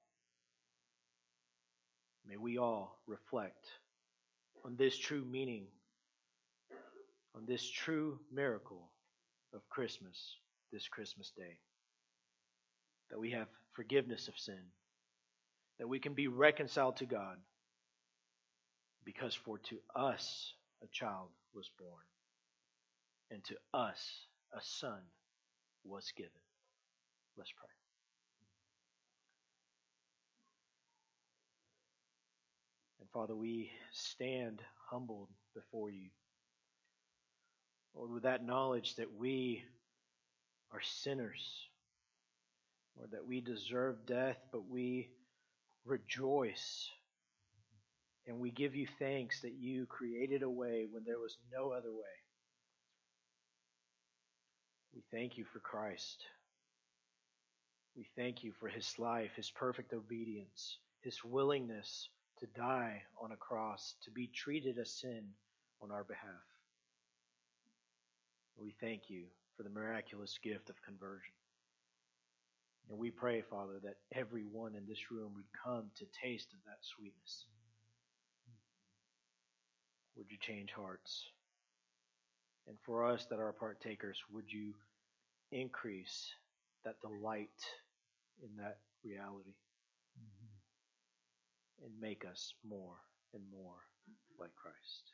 May 2.26 2.38
we 2.38 2.58
all 2.58 3.02
reflect 3.08 3.68
on 4.64 4.76
this 4.76 4.98
true 4.98 5.26
meaning, 5.26 5.68
on 7.36 7.46
this 7.46 7.70
true 7.70 8.20
miracle 8.32 8.92
of 9.54 9.68
Christmas 9.70 10.36
this 10.72 10.88
Christmas 10.88 11.32
day. 11.36 11.58
That 13.10 13.20
we 13.20 13.32
have 13.32 13.48
forgiveness 13.74 14.28
of 14.28 14.38
sin, 14.38 14.62
that 15.80 15.88
we 15.88 16.00
can 16.00 16.14
be 16.14 16.28
reconciled 16.28 16.98
to 16.98 17.06
God, 17.06 17.38
because 19.04 19.36
for 19.36 19.58
to 19.58 19.78
us 19.96 20.54
a 20.84 20.88
child 20.88 21.30
was 21.54 21.70
born, 21.78 22.06
and 23.32 23.44
to 23.46 23.56
us 23.74 24.28
a 24.54 24.62
son 24.62 25.00
was 25.84 26.12
given. 26.16 26.32
Let's 27.38 27.52
pray. 27.52 27.68
And 33.02 33.10
Father, 33.10 33.36
we 33.36 33.72
stand 33.92 34.62
humbled 34.90 35.30
before 35.54 35.90
you. 35.90 36.10
Lord, 37.96 38.12
with 38.12 38.24
that 38.24 38.46
knowledge 38.46 38.96
that 38.96 39.14
we 39.18 39.64
are 40.72 40.82
sinners, 40.82 41.68
or 43.00 43.08
that 43.12 43.26
we 43.26 43.42
deserve 43.42 44.06
death, 44.06 44.38
but 44.52 44.70
we 44.70 45.10
rejoice 45.86 46.90
and 48.28 48.40
we 48.40 48.52
give 48.52 48.76
you 48.76 48.88
thanks 49.00 49.42
that 49.42 49.54
you 49.54 49.86
created 49.88 50.44
a 50.44 50.50
way 50.50 50.86
when 50.90 51.04
there 51.06 51.20
was 51.20 51.38
no 51.52 51.72
other 51.72 51.92
way. 51.92 52.18
We 54.94 55.04
thank 55.12 55.38
you 55.38 55.46
for 55.46 55.60
Christ. 55.60 56.24
We 57.96 58.06
thank 58.16 58.44
you 58.44 58.52
for 58.60 58.68
his 58.68 58.94
life, 59.00 59.32
his 59.36 59.50
perfect 59.50 59.94
obedience, 59.94 60.78
his 61.02 61.24
willingness 61.24 62.10
to 62.40 62.46
die 62.56 63.02
on 63.22 63.32
a 63.32 63.38
cross, 63.38 63.96
to 64.06 64.12
be 64.12 64.28
treated 64.28 64.78
as 64.78 64.92
sin 64.92 65.24
on 65.82 65.92
our 65.92 66.04
behalf. 66.04 66.51
We 68.62 68.76
thank 68.80 69.10
you 69.10 69.24
for 69.58 69.64
the 69.64 69.72
miraculous 69.72 70.38
gift 70.44 70.70
of 70.70 70.76
conversion. 70.84 71.34
And 72.90 73.00
we 73.00 73.10
pray, 73.10 73.42
Father, 73.42 73.80
that 73.84 73.98
everyone 74.14 74.76
in 74.76 74.86
this 74.88 75.10
room 75.10 75.32
would 75.36 75.50
come 75.66 75.90
to 75.98 76.06
taste 76.22 76.50
of 76.54 76.60
that 76.66 76.78
sweetness. 76.82 77.46
Would 80.16 80.28
you 80.30 80.38
change 80.40 80.72
hearts? 80.72 81.26
And 82.68 82.78
for 82.86 83.04
us 83.04 83.26
that 83.32 83.40
are 83.40 83.52
partakers, 83.52 84.20
would 84.32 84.52
you 84.52 84.74
increase 85.52 86.28
that 86.86 87.02
delight 87.02 87.50
in 88.44 88.50
that 88.58 88.78
reality 89.04 89.56
mm-hmm. 90.20 91.86
and 91.86 92.00
make 92.00 92.26
us 92.30 92.54
more 92.68 92.98
and 93.34 93.42
more 93.52 93.80
like 94.40 94.54
Christ? 94.56 95.14